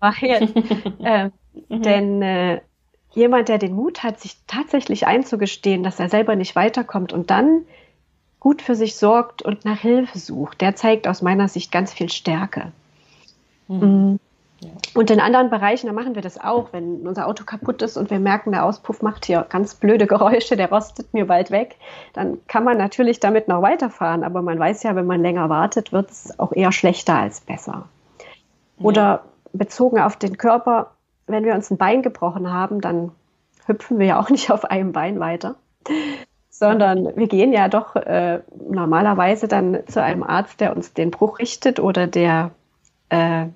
Weil, 0.00 0.48
äh, 1.04 1.30
mhm. 1.68 1.82
Denn 1.82 2.22
äh, 2.22 2.60
jemand, 3.12 3.48
der 3.48 3.58
den 3.58 3.74
Mut 3.74 4.02
hat, 4.02 4.20
sich 4.20 4.36
tatsächlich 4.46 5.06
einzugestehen, 5.06 5.82
dass 5.82 6.00
er 6.00 6.08
selber 6.08 6.36
nicht 6.36 6.56
weiterkommt 6.56 7.12
und 7.12 7.30
dann 7.30 7.64
gut 8.40 8.62
für 8.62 8.74
sich 8.74 8.96
sorgt 8.96 9.42
und 9.42 9.64
nach 9.64 9.78
Hilfe 9.78 10.18
sucht, 10.18 10.60
der 10.60 10.74
zeigt 10.74 11.06
aus 11.06 11.22
meiner 11.22 11.48
Sicht 11.48 11.70
ganz 11.70 11.92
viel 11.92 12.10
Stärke. 12.10 12.72
Mhm. 13.68 14.18
Und 14.94 15.10
in 15.10 15.20
anderen 15.20 15.50
Bereichen, 15.50 15.86
da 15.86 15.92
machen 15.92 16.14
wir 16.14 16.22
das 16.22 16.38
auch, 16.38 16.72
wenn 16.72 17.06
unser 17.06 17.26
Auto 17.26 17.44
kaputt 17.44 17.82
ist 17.82 17.96
und 17.96 18.10
wir 18.10 18.20
merken, 18.20 18.52
der 18.52 18.64
Auspuff 18.64 19.02
macht 19.02 19.24
hier 19.24 19.46
ganz 19.48 19.74
blöde 19.74 20.06
Geräusche, 20.06 20.56
der 20.56 20.70
rostet 20.70 21.14
mir 21.14 21.26
bald 21.26 21.50
weg, 21.50 21.76
dann 22.12 22.38
kann 22.46 22.64
man 22.64 22.76
natürlich 22.76 23.20
damit 23.20 23.48
noch 23.48 23.62
weiterfahren, 23.62 24.24
aber 24.24 24.42
man 24.42 24.58
weiß 24.58 24.82
ja, 24.82 24.94
wenn 24.94 25.06
man 25.06 25.22
länger 25.22 25.48
wartet, 25.48 25.92
wird 25.92 26.10
es 26.10 26.38
auch 26.38 26.52
eher 26.52 26.72
schlechter 26.72 27.14
als 27.16 27.40
besser. 27.40 27.88
Oder 28.78 29.24
bezogen 29.52 30.00
auf 30.00 30.16
den 30.16 30.36
Körper, 30.36 30.92
wenn 31.26 31.44
wir 31.44 31.54
uns 31.54 31.70
ein 31.70 31.78
Bein 31.78 32.02
gebrochen 32.02 32.52
haben, 32.52 32.80
dann 32.80 33.12
hüpfen 33.66 33.98
wir 33.98 34.06
ja 34.06 34.20
auch 34.20 34.30
nicht 34.30 34.50
auf 34.50 34.64
einem 34.64 34.92
Bein 34.92 35.20
weiter, 35.20 35.54
sondern 36.50 37.16
wir 37.16 37.28
gehen 37.28 37.52
ja 37.52 37.68
doch 37.68 37.96
äh, 37.96 38.40
normalerweise 38.68 39.48
dann 39.48 39.86
zu 39.86 40.02
einem 40.02 40.22
Arzt, 40.22 40.60
der 40.60 40.76
uns 40.76 40.92
den 40.92 41.10
Bruch 41.10 41.38
richtet 41.38 41.80
oder 41.80 42.06
der 42.06 42.50
äh, 43.08 43.46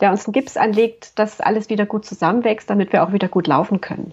der 0.00 0.10
uns 0.10 0.26
einen 0.26 0.32
Gips 0.32 0.56
anlegt, 0.56 1.18
dass 1.18 1.40
alles 1.40 1.68
wieder 1.70 1.86
gut 1.86 2.04
zusammenwächst, 2.04 2.68
damit 2.70 2.92
wir 2.92 3.02
auch 3.02 3.12
wieder 3.12 3.28
gut 3.28 3.46
laufen 3.46 3.80
können. 3.80 4.12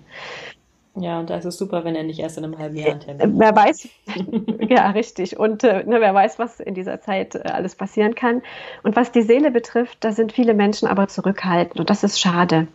Ja, 0.98 1.20
und 1.20 1.30
da 1.30 1.38
ist 1.38 1.46
es 1.46 1.58
super, 1.58 1.84
wenn 1.84 1.96
er 1.96 2.04
nicht 2.04 2.20
erst 2.20 2.38
in 2.38 2.46
einem 2.46 2.58
halben 2.58 2.78
Jahr 2.78 2.94
einen 2.94 3.20
äh, 3.20 3.28
Wer 3.28 3.54
weiß, 3.54 3.90
ja, 4.70 4.92
richtig. 4.92 5.38
Und 5.38 5.64
äh, 5.64 5.84
ne, 5.84 6.00
wer 6.00 6.14
weiß, 6.14 6.40
was 6.40 6.62
in 6.62 6.74
dieser 6.74 7.02
Zeit 7.02 7.36
äh, 7.36 7.40
alles 7.40 7.76
passieren 7.76 8.16
kann. 8.16 8.42
Und 8.84 8.96
was 8.96 9.12
die 9.12 9.22
Seele 9.22 9.52
betrifft, 9.52 9.98
da 10.00 10.14
sind 10.14 10.32
viele 10.32 10.54
Menschen 10.54 10.88
aber 10.88 11.10
zurückhaltend 11.10 11.80
und 11.82 11.90
das 11.90 12.04
ist 12.04 12.20
schade. 12.20 12.68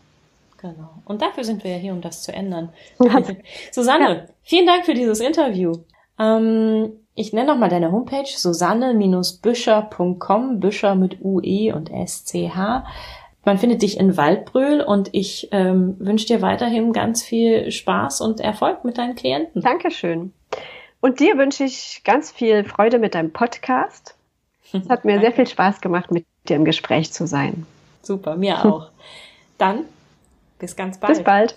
Genau. 0.60 0.90
Und 1.06 1.22
dafür 1.22 1.44
sind 1.44 1.64
wir 1.64 1.70
ja 1.70 1.78
hier, 1.78 1.92
um 1.92 2.02
das 2.02 2.22
zu 2.22 2.32
ändern. 2.32 2.68
Susanne, 3.72 4.08
ja. 4.08 4.24
vielen 4.42 4.66
Dank 4.66 4.84
für 4.84 4.92
dieses 4.92 5.20
Interview. 5.20 5.72
Ähm, 6.18 6.92
ich 7.20 7.32
nenne 7.34 7.52
nochmal 7.52 7.68
deine 7.68 7.92
Homepage, 7.92 8.26
susanne-büscher.com, 8.26 10.58
Büscher 10.58 10.94
mit 10.94 11.18
UE 11.22 11.74
und 11.74 11.90
SCH. 11.90 12.56
Man 13.44 13.58
findet 13.58 13.82
dich 13.82 14.00
in 14.00 14.16
Waldbröl 14.16 14.80
und 14.80 15.10
ich 15.12 15.50
ähm, 15.52 15.96
wünsche 15.98 16.26
dir 16.26 16.40
weiterhin 16.40 16.94
ganz 16.94 17.22
viel 17.22 17.70
Spaß 17.70 18.22
und 18.22 18.40
Erfolg 18.40 18.84
mit 18.84 18.98
deinen 18.98 19.14
Klienten. 19.16 19.60
Dankeschön. 19.62 20.32
Und 21.00 21.20
dir 21.20 21.36
wünsche 21.36 21.64
ich 21.64 22.00
ganz 22.04 22.30
viel 22.30 22.64
Freude 22.64 22.98
mit 22.98 23.14
deinem 23.14 23.32
Podcast. 23.32 24.14
Es 24.72 24.88
hat 24.88 25.04
mir 25.04 25.20
sehr 25.24 25.32
viel 25.32 25.46
Spaß 25.46 25.82
gemacht, 25.82 26.10
mit 26.10 26.24
dir 26.48 26.56
im 26.56 26.64
Gespräch 26.64 27.12
zu 27.12 27.26
sein. 27.26 27.66
Super, 28.02 28.36
mir 28.36 28.64
auch. 28.64 28.88
Dann 29.58 29.84
bis 30.58 30.74
ganz 30.74 30.98
bald. 30.98 31.14
Bis 31.14 31.22
bald. 31.22 31.54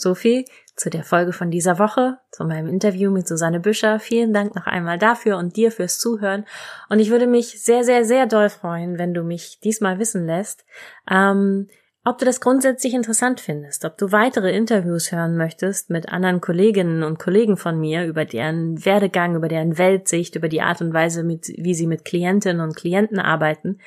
So 0.00 0.14
viel 0.14 0.44
zu 0.76 0.90
der 0.90 1.02
Folge 1.02 1.32
von 1.32 1.50
dieser 1.50 1.78
Woche, 1.78 2.18
zu 2.30 2.44
meinem 2.44 2.68
Interview 2.68 3.10
mit 3.10 3.26
Susanne 3.26 3.60
Büscher. 3.60 3.98
Vielen 3.98 4.32
Dank 4.32 4.54
noch 4.54 4.66
einmal 4.66 4.98
dafür 4.98 5.36
und 5.36 5.56
dir 5.56 5.72
fürs 5.72 5.98
Zuhören. 5.98 6.44
Und 6.88 7.00
ich 7.00 7.10
würde 7.10 7.26
mich 7.26 7.62
sehr, 7.62 7.84
sehr, 7.84 8.04
sehr 8.04 8.26
doll 8.26 8.48
freuen, 8.48 8.98
wenn 8.98 9.12
du 9.12 9.22
mich 9.22 9.58
diesmal 9.60 9.98
wissen 9.98 10.24
lässt, 10.24 10.64
ähm, 11.10 11.68
ob 12.04 12.16
du 12.16 12.24
das 12.24 12.40
grundsätzlich 12.40 12.94
interessant 12.94 13.38
findest, 13.40 13.84
ob 13.84 13.98
du 13.98 14.12
weitere 14.12 14.56
Interviews 14.56 15.12
hören 15.12 15.36
möchtest 15.36 15.90
mit 15.90 16.08
anderen 16.08 16.40
Kolleginnen 16.40 17.02
und 17.02 17.18
Kollegen 17.18 17.58
von 17.58 17.78
mir 17.78 18.06
über 18.06 18.24
deren 18.24 18.82
Werdegang, 18.84 19.34
über 19.34 19.48
deren 19.48 19.76
Weltsicht, 19.76 20.34
über 20.34 20.48
die 20.48 20.62
Art 20.62 20.80
und 20.80 20.94
Weise, 20.94 21.22
mit, 21.22 21.48
wie 21.48 21.74
sie 21.74 21.86
mit 21.86 22.06
Klientinnen 22.06 22.62
und 22.62 22.76
Klienten 22.76 23.18
arbeiten. 23.18 23.80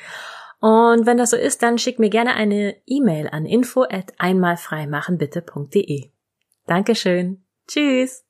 Und 0.61 1.07
wenn 1.07 1.17
das 1.17 1.31
so 1.31 1.37
ist, 1.37 1.63
dann 1.63 1.79
schick 1.79 1.97
mir 1.97 2.09
gerne 2.09 2.35
eine 2.35 2.77
E-Mail 2.85 3.27
an 3.29 3.45
info 3.45 3.81
at 3.83 4.13
einmalfreimachenbitte.de. 4.19 6.11
Dankeschön. 6.67 7.43
Tschüss. 7.67 8.23